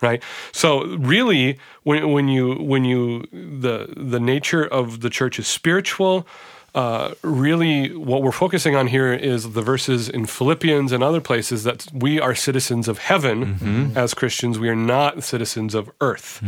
right 0.00 0.20
so 0.50 0.84
really 0.96 1.58
when, 1.84 2.10
when 2.10 2.26
you 2.26 2.56
when 2.56 2.84
you 2.84 3.22
the 3.30 3.94
the 3.96 4.18
nature 4.18 4.66
of 4.66 5.00
the 5.00 5.08
church 5.08 5.38
is 5.38 5.46
spiritual 5.46 6.26
uh, 6.74 7.12
really 7.22 7.94
what 7.94 8.22
we're 8.22 8.32
focusing 8.32 8.74
on 8.74 8.86
here 8.86 9.12
is 9.12 9.52
the 9.52 9.60
verses 9.62 10.08
in 10.08 10.24
philippians 10.26 10.90
and 10.92 11.02
other 11.04 11.20
places 11.20 11.64
that 11.64 11.86
we 11.92 12.18
are 12.20 12.34
citizens 12.34 12.88
of 12.88 12.98
heaven. 12.98 13.92
As 13.94 14.14
christians 14.14 14.58
we 14.58 14.68
are 14.68 14.76
not 14.76 15.22
citizens 15.22 15.74
of 15.74 15.90
earth. 16.00 16.42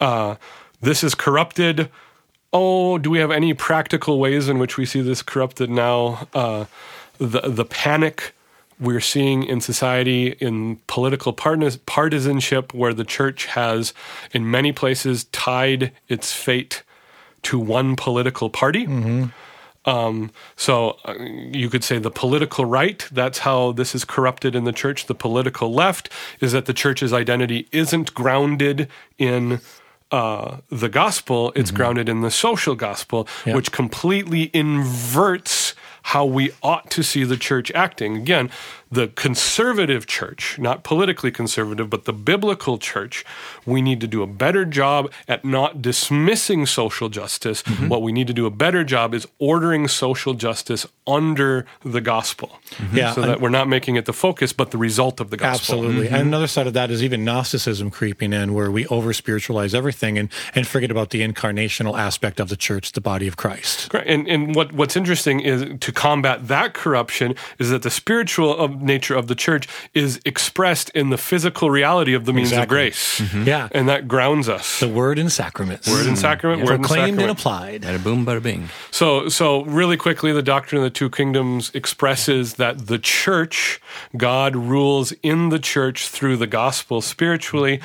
Uh, 0.00 0.36
this 0.80 1.02
is 1.02 1.14
corrupted. 1.14 1.88
Oh 2.52 2.98
do 2.98 3.08
we 3.10 3.18
have 3.18 3.30
any 3.30 3.54
practical 3.54 4.18
ways 4.18 4.48
in 4.48 4.58
which 4.58 4.76
we 4.76 4.84
see 4.86 5.00
this 5.00 5.22
corrupted 5.22 5.70
now? 5.70 6.28
Uh, 6.34 6.66
the 7.18 7.40
the 7.48 7.64
panic 7.64 8.34
we're 8.80 9.00
seeing 9.00 9.44
in 9.44 9.60
society 9.60 10.32
in 10.40 10.76
political 10.88 11.32
partis- 11.32 11.78
partisanship 11.86 12.74
where 12.74 12.92
the 12.92 13.04
church 13.04 13.46
has 13.46 13.94
in 14.32 14.50
many 14.50 14.72
places 14.72 15.24
tied 15.32 15.92
its 16.08 16.32
fate 16.32 16.82
to 17.44 17.58
one 17.58 17.94
political 17.96 18.50
party 18.50 18.86
um, 19.86 20.30
so 20.56 20.98
uh, 21.04 21.14
you 21.18 21.68
could 21.68 21.84
say 21.84 21.98
the 21.98 22.10
political 22.10 22.64
right, 22.64 23.06
that's 23.12 23.38
how 23.40 23.72
this 23.72 23.94
is 23.94 24.04
corrupted 24.04 24.54
in 24.54 24.64
the 24.64 24.72
church. 24.72 25.06
The 25.06 25.14
political 25.14 25.72
left 25.72 26.08
is 26.40 26.52
that 26.52 26.66
the 26.66 26.72
church's 26.74 27.12
identity 27.12 27.68
isn't 27.72 28.14
grounded 28.14 28.88
in 29.18 29.60
uh, 30.10 30.58
the 30.70 30.88
gospel, 30.88 31.52
it's 31.56 31.70
grounded 31.72 32.08
in 32.08 32.20
the 32.20 32.30
social 32.30 32.74
gospel, 32.76 33.26
Yeah. 33.44 33.54
which 33.56 33.72
completely 33.72 34.50
inverts 34.54 35.74
how 36.08 36.24
we 36.24 36.52
ought 36.62 36.90
to 36.90 37.02
see 37.02 37.24
the 37.24 37.36
church 37.36 37.72
acting. 37.74 38.16
Again, 38.16 38.50
the 38.94 39.08
conservative 39.08 40.06
church, 40.06 40.58
not 40.58 40.84
politically 40.84 41.30
conservative, 41.30 41.90
but 41.90 42.04
the 42.04 42.12
biblical 42.12 42.78
church, 42.78 43.24
we 43.66 43.82
need 43.82 44.00
to 44.00 44.06
do 44.06 44.22
a 44.22 44.26
better 44.26 44.64
job 44.64 45.10
at 45.28 45.44
not 45.44 45.82
dismissing 45.82 46.66
social 46.66 47.08
justice. 47.08 47.62
Mm-hmm. 47.62 47.88
What 47.88 48.02
we 48.02 48.12
need 48.12 48.26
to 48.28 48.32
do 48.32 48.46
a 48.46 48.50
better 48.50 48.84
job 48.84 49.14
is 49.14 49.26
ordering 49.38 49.88
social 49.88 50.34
justice 50.34 50.86
under 51.06 51.66
the 51.84 52.00
gospel. 52.00 52.60
Mm-hmm. 52.70 52.96
Yeah, 52.96 53.12
So 53.12 53.22
that 53.22 53.40
we're 53.40 53.48
not 53.48 53.68
making 53.68 53.96
it 53.96 54.06
the 54.06 54.12
focus, 54.12 54.52
but 54.52 54.70
the 54.70 54.78
result 54.78 55.20
of 55.20 55.30
the 55.30 55.36
gospel. 55.36 55.74
Absolutely. 55.74 56.06
Mm-hmm. 56.06 56.14
And 56.14 56.28
another 56.28 56.46
side 56.46 56.66
of 56.66 56.72
that 56.74 56.90
is 56.90 57.02
even 57.02 57.24
Gnosticism 57.24 57.90
creeping 57.90 58.32
in, 58.32 58.54
where 58.54 58.70
we 58.70 58.86
over 58.86 59.12
spiritualize 59.12 59.74
everything 59.74 60.18
and, 60.18 60.30
and 60.54 60.66
forget 60.66 60.90
about 60.90 61.10
the 61.10 61.20
incarnational 61.20 61.98
aspect 61.98 62.40
of 62.40 62.48
the 62.48 62.56
church, 62.56 62.92
the 62.92 63.00
body 63.00 63.26
of 63.26 63.36
Christ. 63.36 63.90
Correct. 63.90 64.08
And 64.08 64.28
and 64.28 64.54
what 64.54 64.72
what's 64.72 64.96
interesting 64.96 65.40
is 65.40 65.64
to 65.80 65.92
combat 65.92 66.48
that 66.48 66.74
corruption 66.74 67.34
is 67.58 67.70
that 67.70 67.82
the 67.82 67.90
spiritual 67.90 68.56
of 68.56 68.82
nature 68.84 69.14
of 69.14 69.26
the 69.26 69.34
church 69.34 69.66
is 69.94 70.20
expressed 70.24 70.90
in 70.90 71.10
the 71.10 71.18
physical 71.18 71.70
reality 71.70 72.14
of 72.14 72.24
the 72.24 72.32
means 72.32 72.48
of 72.52 72.58
Exactly. 72.58 72.74
grace. 72.76 73.20
Mm-hmm. 73.20 73.44
Yeah. 73.44 73.68
And 73.72 73.88
that 73.88 74.06
grounds 74.06 74.48
us. 74.48 74.80
The 74.80 74.88
word 74.88 75.18
and 75.18 75.30
sacraments. 75.32 75.88
word 75.88 76.06
and 76.06 76.16
mm. 76.16 76.20
sacrament, 76.20 76.62
word 76.64 76.74
and 76.74 76.84
Proclaimed 76.84 77.20
and 77.20 77.36
sacrament. 77.36 77.38
applied. 77.38 77.82
Bada 77.82 78.02
boom, 78.02 78.26
bada 78.26 78.42
bing. 78.42 78.68
So, 78.90 79.28
so 79.28 79.64
really 79.64 79.96
quickly, 79.96 80.32
the 80.32 80.42
doctrine 80.42 80.78
of 80.78 80.84
the 80.84 80.90
two 80.90 81.10
kingdoms 81.10 81.70
expresses 81.74 82.54
that 82.54 82.86
the 82.86 82.98
church, 82.98 83.80
God 84.16 84.54
rules 84.56 85.12
in 85.22 85.48
the 85.48 85.58
church 85.58 86.08
through 86.08 86.36
the 86.36 86.46
gospel 86.46 87.00
spiritually. 87.00 87.80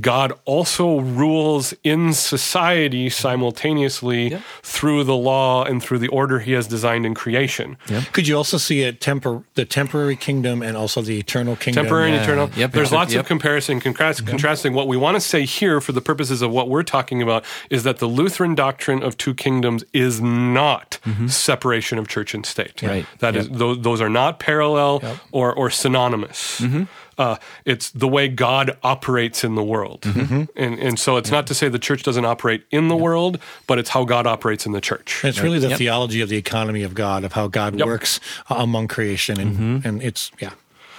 God 0.00 0.32
also 0.46 1.00
rules 1.00 1.74
in 1.84 2.14
society 2.14 3.10
simultaneously 3.10 4.38
through 4.62 5.04
the 5.04 5.14
law 5.16 5.64
and 5.64 5.82
through 5.82 5.98
the 5.98 6.08
order 6.08 6.38
He 6.38 6.52
has 6.52 6.66
designed 6.66 7.04
in 7.04 7.14
creation. 7.14 7.76
Could 8.12 8.26
you 8.26 8.36
also 8.36 8.56
see 8.56 8.82
it 8.82 9.00
tempor- 9.00 9.44
the 9.54 9.66
temporary 9.66 10.16
kingdom 10.16 10.62
and 10.62 10.78
also 10.78 11.02
the 11.02 11.18
eternal 11.18 11.56
kingdom? 11.56 11.84
Temporary 11.84 12.06
and 12.08 12.16
Yeah. 12.16 12.22
eternal. 12.22 12.50
Yep, 12.56 12.72
There's 12.72 12.90
yep, 12.90 12.98
lots 12.98 13.12
yep. 13.12 13.20
of 13.20 13.26
comparison, 13.26 13.80
contrast, 13.80 14.26
contrasting. 14.26 14.72
What 14.72 14.88
we 14.88 14.96
want 14.96 15.16
to 15.16 15.20
say 15.20 15.44
here, 15.44 15.80
for 15.80 15.92
the 15.92 16.00
purposes 16.00 16.40
of 16.40 16.50
what 16.50 16.70
we're 16.70 16.82
talking 16.84 17.20
about, 17.20 17.44
is 17.68 17.82
that 17.84 17.98
the 17.98 18.06
Lutheran 18.08 18.54
doctrine 18.54 19.02
of 19.02 19.18
two 19.18 19.34
kingdoms 19.34 19.84
is 19.92 20.20
not 20.22 20.98
separation 21.26 21.98
of 21.98 22.08
church 22.08 22.32
and 22.32 22.46
state. 22.46 22.76
Mm-hmm. 22.76 22.86
Right. 22.86 23.06
That 23.18 23.36
is, 23.36 23.48
those, 23.50 23.80
those 23.82 24.00
are 24.00 24.08
not 24.08 24.38
parallel 24.38 25.02
or, 25.32 25.52
or 25.52 25.68
synonymous. 25.68 26.60
Mm-hmm. 26.60 26.84
Uh, 27.18 27.36
it's 27.64 27.90
the 27.90 28.08
way 28.08 28.28
God 28.28 28.76
operates 28.82 29.44
in 29.44 29.54
the 29.54 29.62
world. 29.62 30.02
Mm-hmm. 30.02 30.44
And, 30.56 30.78
and 30.78 30.98
so 30.98 31.16
it's 31.16 31.30
not 31.30 31.46
to 31.48 31.54
say 31.54 31.68
the 31.68 31.78
church 31.78 32.02
doesn't 32.02 32.24
operate 32.24 32.64
in 32.70 32.88
the 32.88 32.96
world, 32.96 33.38
but 33.66 33.78
it's 33.78 33.90
how 33.90 34.04
God 34.04 34.26
operates 34.26 34.66
in 34.66 34.72
the 34.72 34.80
church. 34.80 35.22
And 35.22 35.28
it's 35.30 35.40
really 35.40 35.58
the 35.58 35.68
Yep. 35.68 35.78
theology 35.78 36.20
of 36.22 36.28
the 36.28 36.36
economy 36.36 36.82
of 36.82 36.94
God, 36.94 37.24
of 37.24 37.32
how 37.34 37.48
God 37.48 37.78
Yep. 37.78 37.86
works 37.86 38.20
uh, 38.50 38.54
among 38.58 38.88
creation. 38.88 39.38
And, 39.40 39.56
Mm-hmm. 39.56 39.88
and 39.88 40.02
it's, 40.02 40.30
yeah. 40.40 40.52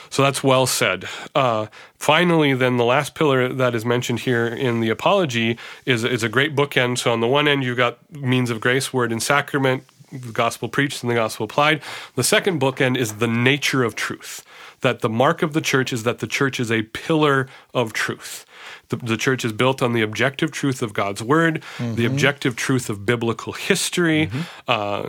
So 0.10 0.22
that's 0.22 0.44
well 0.44 0.68
said. 0.68 1.06
Uh, 1.34 1.66
finally, 1.98 2.54
then 2.54 2.78
the 2.78 2.86
last 2.86 3.16
pillar 3.16 3.50
that 3.52 3.74
is 3.74 3.84
mentioned 3.84 4.20
here 4.20 4.46
in 4.46 4.80
the 4.80 4.90
apology 4.92 5.58
is 5.88 6.04
is 6.04 6.22
a 6.22 6.30
great 6.30 6.56
bookend. 6.56 7.00
So 7.00 7.12
on 7.12 7.20
the 7.20 7.28
one 7.28 7.48
end, 7.48 7.64
you've 7.64 7.78
got 7.78 7.98
means 8.12 8.52
of 8.52 8.62
grace, 8.62 8.94
word 8.94 9.12
and 9.12 9.24
sacrament, 9.24 9.84
the 10.12 10.32
gospel 10.32 10.70
preached 10.70 11.02
and 11.02 11.10
the 11.10 11.16
gospel 11.16 11.46
applied. 11.46 11.82
The 12.16 12.24
second 12.24 12.62
bookend 12.62 12.96
is 12.98 13.14
the 13.14 13.28
nature 13.28 13.84
of 13.84 13.96
truth. 13.96 14.44
That 14.84 15.00
the 15.02 15.10
mark 15.10 15.42
of 15.42 15.54
the 15.54 15.62
church 15.62 15.92
is 15.92 16.04
that 16.04 16.20
the 16.20 16.28
church 16.28 16.60
is 16.60 16.72
a 16.72 16.84
pillar 16.84 17.48
of 17.74 17.92
truth. 17.92 18.46
The, 18.90 18.98
the 18.98 19.18
church 19.18 19.44
is 19.44 19.54
built 19.54 19.82
on 19.82 19.94
the 19.94 20.02
objective 20.02 20.52
truth 20.52 20.82
of 20.82 20.94
God's 20.94 21.24
word, 21.24 21.64
the 21.80 21.84
mm-hmm. 21.84 22.06
objective 22.06 22.56
truth 22.56 22.90
of 22.90 23.06
biblical 23.06 23.54
history, 23.54 24.28
mm-hmm. 24.28 24.42
uh, 24.68 25.04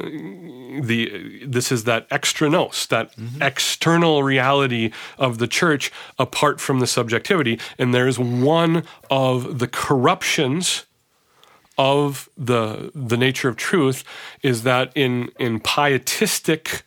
the 0.87 1.45
this 1.45 1.71
is 1.71 1.85
that 1.85 2.07
extra 2.11 2.49
nos, 2.49 2.87
that 2.87 3.15
mm-hmm. 3.17 3.43
external 3.43 4.23
reality 4.23 4.91
of 5.19 5.39
the 5.39 5.49
church 5.49 5.93
apart 6.19 6.61
from 6.61 6.81
the 6.81 6.87
subjectivity. 6.87 7.59
And 7.79 7.93
there's 7.93 8.19
one 8.19 8.85
of 9.11 9.59
the 9.59 9.69
corruptions 9.69 10.87
of 11.77 12.29
the 12.37 12.91
the 12.95 13.17
nature 13.17 13.49
of 13.49 13.57
truth 13.57 14.05
is 14.43 14.63
that 14.63 14.93
in 14.95 15.31
in 15.39 15.61
pietistic 15.61 16.85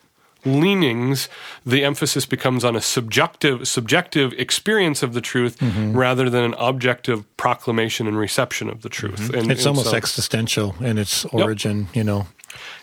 leanings 0.48 1.30
the 1.66 1.84
emphasis 1.84 2.26
becomes 2.26 2.64
on 2.64 2.76
a 2.76 2.82
subjective 2.82 3.68
subjective 3.68 4.34
experience 4.34 5.04
of 5.04 5.14
the 5.14 5.22
truth 5.22 5.60
mm-hmm. 5.60 5.96
rather 5.96 6.30
than 6.30 6.44
an 6.44 6.56
objective 6.58 7.26
proclamation 7.38 8.08
and 8.08 8.18
reception 8.18 8.70
of 8.70 8.82
the 8.82 8.90
truth. 8.90 9.20
Mm-hmm. 9.20 9.36
And 9.36 9.52
It's 9.52 9.62
and 9.62 9.68
almost 9.70 9.92
so- 9.92 9.98
existential 9.98 10.76
in 10.80 10.98
its 10.98 11.26
origin, 11.26 11.88
you 11.94 12.04
know. 12.04 12.28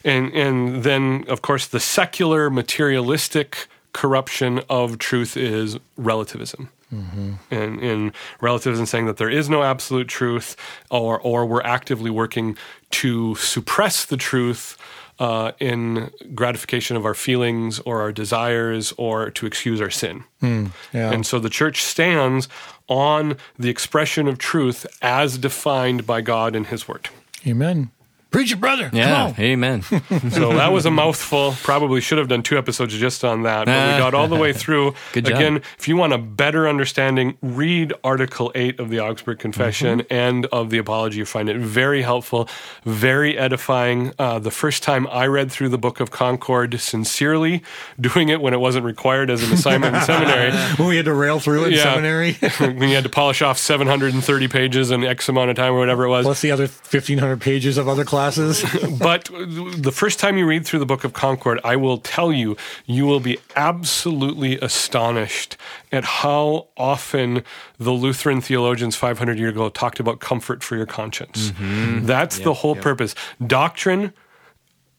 and 0.05 0.33
and 0.33 0.85
then 0.85 1.25
of 1.29 1.43
course 1.43 1.67
the 1.67 1.81
secular 1.81 2.51
materialistic 2.51 3.69
corruption 3.93 4.61
of 4.69 4.99
truth 4.99 5.37
is 5.37 5.79
relativism. 5.97 6.69
Mm-hmm. 6.93 7.33
And 7.51 7.81
in 7.81 8.13
relativism 8.41 8.87
saying 8.87 9.07
that 9.07 9.17
there 9.17 9.31
is 9.31 9.49
no 9.49 9.63
absolute 9.63 10.09
truth 10.09 10.57
or 10.91 11.19
or 11.21 11.47
we're 11.47 11.63
actively 11.63 12.11
working 12.11 12.57
to 12.91 13.35
suppress 13.37 14.05
the 14.05 14.17
truth 14.17 14.77
uh, 15.19 15.53
in 15.61 16.11
gratification 16.35 16.97
of 16.97 17.05
our 17.05 17.15
feelings 17.15 17.79
or 17.81 18.01
our 18.01 18.13
desires 18.13 18.93
or 18.97 19.31
to 19.31 19.47
excuse 19.47 19.81
our 19.81 19.91
sin 19.91 20.25
Yeah. 20.43 21.13
and 21.13 21.25
so 21.25 21.39
the 21.39 21.51
church 21.51 21.83
stands 21.83 22.49
on 22.89 23.37
the 23.59 23.69
expression 23.71 24.29
of 24.29 24.39
truth 24.39 24.87
as 25.01 25.39
defined 25.39 26.07
by 26.07 26.21
god 26.21 26.55
in 26.57 26.65
his 26.65 26.89
word 26.89 27.09
Amen. 27.47 27.91
Preach 28.35 28.51
it, 28.53 28.61
brother. 28.61 28.89
Come 28.91 28.99
Yeah, 28.99 29.25
on. 29.27 29.35
amen. 29.39 29.83
So 30.31 30.55
that 30.55 30.73
was 30.73 30.87
a 30.87 30.91
mouthful. 30.91 31.53
Probably 31.63 32.01
should 32.01 32.19
have 32.19 32.27
done 32.27 32.43
two 32.43 32.59
episodes 32.59 32.97
just 32.99 33.25
on 33.25 33.43
that, 33.45 33.67
but 33.67 33.93
we 33.93 33.99
got 33.99 34.13
all 34.13 34.27
the 34.27 34.35
way 34.35 34.53
through. 34.63 34.95
Good 35.13 35.27
job. 35.27 35.37
Again, 35.37 35.63
if 35.79 35.87
you 35.87 35.97
want 35.97 36.13
a 36.13 36.19
better 36.19 36.69
understanding, 36.69 37.39
read 37.43 37.93
Article 38.03 38.51
8 38.57 38.81
of 38.81 38.91
the 38.91 38.99
Augsburg 39.01 39.39
Confession 39.39 40.01
Mm-hmm. 40.01 40.13
and 40.13 40.47
of 40.47 40.71
the 40.71 40.79
Apology. 40.79 41.19
You 41.19 41.25
find 41.27 41.49
it 41.49 41.59
very 41.59 42.03
helpful, 42.03 42.49
very 42.85 43.39
edifying. 43.39 44.13
Uh, 44.19 44.41
the 44.41 44.51
first 44.51 44.83
time 44.83 45.07
I 45.13 45.27
read 45.27 45.53
through 45.53 45.69
the 45.69 45.79
Book 45.79 46.01
of 46.01 46.11
Concord 46.11 46.81
sincerely, 46.81 47.63
doing 48.01 48.31
it 48.31 48.41
when 48.41 48.53
it 48.53 48.59
wasn't 48.61 48.85
required 48.85 49.31
as 49.31 49.43
an 49.45 49.53
assignment 49.53 49.95
in 49.95 50.03
seminary, 50.03 50.51
When 50.77 50.89
we 50.89 50.97
had 50.97 51.05
to 51.05 51.15
rail 51.15 51.39
through 51.39 51.67
it 51.67 51.73
in 51.75 51.79
seminary. 51.79 52.33
when 52.59 52.89
you 52.89 52.97
had 52.97 53.05
to 53.05 53.11
polish 53.11 53.43
off 53.43 53.59
730 53.59 54.49
pages 54.49 54.91
in 54.91 55.05
X 55.05 55.29
amount 55.29 55.51
of 55.51 55.57
time 55.57 55.75
or 55.75 55.79
whatever 55.79 56.05
it 56.05 56.09
was. 56.09 56.25
Plus 56.25 56.41
the 56.41 56.51
other 56.51 56.65
1,500 56.67 57.41
pages 57.41 57.79
of 57.79 57.87
other 57.89 58.05
classes. 58.05 58.24
but 58.99 59.31
the 59.77 59.93
first 59.93 60.19
time 60.19 60.39
you 60.39 60.47
read 60.47 60.67
through 60.67 60.79
the 60.79 60.87
book 60.87 61.05
of 61.05 61.13
Concord, 61.13 61.61
I 61.65 61.77
will 61.77 61.99
tell 61.99 62.33
you, 62.33 62.57
you 62.87 63.07
will 63.07 63.21
be 63.21 63.39
absolutely 63.57 64.59
astonished 64.61 65.57
at 65.93 66.05
how 66.05 66.69
often 66.77 67.43
the 67.79 67.93
Lutheran 67.93 68.41
theologians 68.41 68.97
500 68.97 69.39
years 69.39 69.53
ago 69.53 69.69
talked 69.69 70.01
about 70.01 70.21
comfort 70.21 70.63
for 70.63 70.77
your 70.77 70.87
conscience. 70.87 71.51
Mm-hmm. 71.51 72.07
That's 72.07 72.39
the 72.39 72.55
whole 72.55 72.77
purpose. 72.77 73.15
Doctrine 73.45 74.13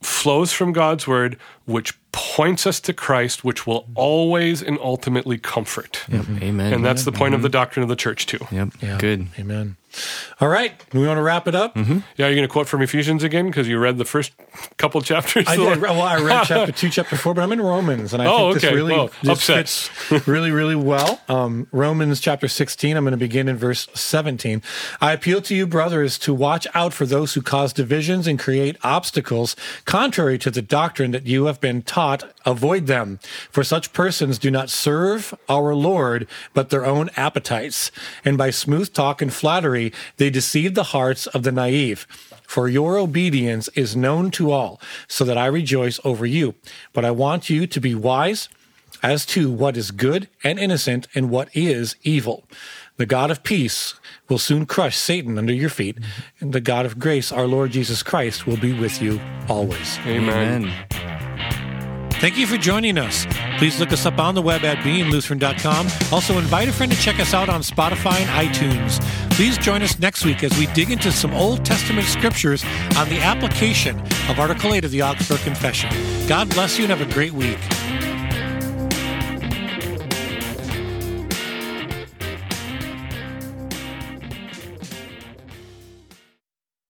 flows 0.02 0.52
from 0.52 0.72
God's 0.72 1.06
word, 1.06 1.38
which 1.64 1.98
points 2.12 2.66
us 2.66 2.80
to 2.80 2.92
Christ, 2.92 3.44
which 3.44 3.66
will 3.66 3.88
always 3.94 4.62
and 4.62 4.78
ultimately 4.80 5.38
comfort. 5.38 6.04
amen. 6.42 6.72
And 6.72 6.84
that's 6.84 7.04
the 7.04 7.12
point 7.12 7.34
of 7.34 7.42
the 7.42 7.48
mm-hmm. 7.48 7.52
doctrine 7.52 7.82
of 7.82 7.88
the 7.88 7.96
church, 7.96 8.26
too. 8.26 8.38
yep. 8.50 8.68
Yeah. 8.80 8.98
Good. 8.98 9.28
Amen. 9.38 9.76
All 10.40 10.48
right. 10.48 10.72
We 10.92 11.06
want 11.06 11.18
to 11.18 11.22
wrap 11.22 11.48
it 11.48 11.54
up? 11.54 11.76
Yeah, 11.76 11.84
you're 12.16 12.30
going 12.34 12.42
to 12.42 12.48
quote 12.48 12.68
from 12.68 12.82
Ephesians 12.82 13.22
again 13.22 13.46
because 13.46 13.68
you 13.68 13.78
read 13.78 13.98
the 13.98 14.04
first 14.04 14.32
couple 14.76 15.00
chapters. 15.00 15.46
I 15.48 15.56
did. 15.56 15.80
Well, 15.86 16.02
I 16.02 16.20
read 16.20 16.44
chapter 16.46 16.72
two, 16.80 16.90
chapter 16.90 17.16
four, 17.16 17.32
but 17.34 17.42
I'm 17.42 17.52
in 17.52 17.60
Romans, 17.60 18.12
and 18.12 18.22
I 18.22 18.26
Oh, 18.26 18.50
think 18.50 18.54
this 18.60 18.64
okay. 18.64 18.74
really 18.74 18.94
Whoa, 18.94 19.10
this 19.22 19.46
fits 19.46 20.28
really, 20.28 20.50
really 20.50 20.74
well. 20.74 21.20
Um, 21.28 21.66
Romans 21.72 22.20
chapter 22.20 22.48
16. 22.48 22.96
I'm 22.96 23.04
going 23.04 23.12
to 23.12 23.16
begin 23.16 23.48
in 23.48 23.56
verse 23.56 23.88
17. 23.94 24.62
I 25.00 25.12
appeal 25.12 25.40
to 25.42 25.54
you, 25.54 25.66
brothers, 25.66 26.18
to 26.18 26.34
watch 26.34 26.66
out 26.74 26.92
for 26.92 27.06
those 27.06 27.34
who 27.34 27.40
cause 27.42 27.72
divisions 27.72 28.26
and 28.26 28.38
create 28.38 28.76
obstacles 28.82 29.56
contrary 29.84 30.38
to 30.38 30.50
the 30.50 30.62
doctrine 30.62 31.12
that 31.12 31.26
you 31.26 31.46
have 31.46 31.60
been 31.60 31.82
taught. 31.82 32.32
Avoid 32.44 32.86
them, 32.86 33.18
for 33.50 33.64
such 33.64 33.92
persons 33.92 34.38
do 34.38 34.50
not 34.50 34.70
serve 34.70 35.34
our 35.48 35.74
Lord, 35.74 36.26
but 36.54 36.70
their 36.70 36.84
own 36.86 37.10
appetites, 37.16 37.90
and 38.24 38.36
by 38.38 38.50
smooth 38.50 38.92
talk 38.92 39.20
and 39.22 39.32
flattery 39.32 39.85
they 40.16 40.30
deceive 40.30 40.74
the 40.74 40.84
hearts 40.84 41.26
of 41.28 41.42
the 41.42 41.52
naive. 41.52 42.06
For 42.46 42.68
your 42.68 42.96
obedience 42.96 43.68
is 43.74 43.96
known 43.96 44.30
to 44.32 44.52
all, 44.52 44.80
so 45.08 45.24
that 45.24 45.38
I 45.38 45.46
rejoice 45.46 45.98
over 46.04 46.24
you. 46.24 46.54
But 46.92 47.04
I 47.04 47.10
want 47.10 47.50
you 47.50 47.66
to 47.66 47.80
be 47.80 47.94
wise 47.94 48.48
as 49.02 49.26
to 49.26 49.50
what 49.50 49.76
is 49.76 49.90
good 49.90 50.28
and 50.42 50.58
innocent 50.58 51.06
and 51.14 51.30
what 51.30 51.48
is 51.54 51.96
evil. 52.02 52.44
The 52.96 53.06
God 53.06 53.30
of 53.30 53.42
peace 53.42 53.94
will 54.28 54.38
soon 54.38 54.64
crush 54.64 54.96
Satan 54.96 55.38
under 55.38 55.52
your 55.52 55.68
feet, 55.68 55.98
and 56.40 56.52
the 56.52 56.60
God 56.60 56.86
of 56.86 56.98
grace, 56.98 57.30
our 57.30 57.46
Lord 57.46 57.72
Jesus 57.72 58.02
Christ, 58.02 58.46
will 58.46 58.56
be 58.56 58.72
with 58.72 59.02
you 59.02 59.20
always. 59.48 59.98
Amen. 60.06 60.64
Amen. 60.64 61.25
Thank 62.18 62.38
you 62.38 62.46
for 62.46 62.56
joining 62.56 62.96
us. 62.96 63.26
Please 63.58 63.78
look 63.78 63.92
us 63.92 64.06
up 64.06 64.18
on 64.18 64.34
the 64.34 64.42
web 64.42 64.64
at 64.64 64.78
beinglutheran.com. 64.78 65.86
Also, 66.10 66.38
invite 66.38 66.68
a 66.68 66.72
friend 66.72 66.90
to 66.90 66.98
check 66.98 67.20
us 67.20 67.34
out 67.34 67.48
on 67.48 67.60
Spotify 67.60 68.20
and 68.20 68.48
iTunes. 68.48 69.00
Please 69.32 69.58
join 69.58 69.82
us 69.82 69.98
next 69.98 70.24
week 70.24 70.42
as 70.42 70.56
we 70.58 70.66
dig 70.68 70.90
into 70.90 71.12
some 71.12 71.34
Old 71.34 71.64
Testament 71.64 72.06
scriptures 72.06 72.64
on 72.96 73.08
the 73.10 73.20
application 73.20 74.00
of 74.30 74.38
Article 74.38 74.72
8 74.72 74.86
of 74.86 74.90
the 74.90 75.02
Augsburg 75.02 75.40
Confession. 75.40 75.90
God 76.26 76.48
bless 76.50 76.78
you 76.78 76.84
and 76.84 76.90
have 76.90 77.06
a 77.06 77.12
great 77.12 77.32
week. 77.32 77.58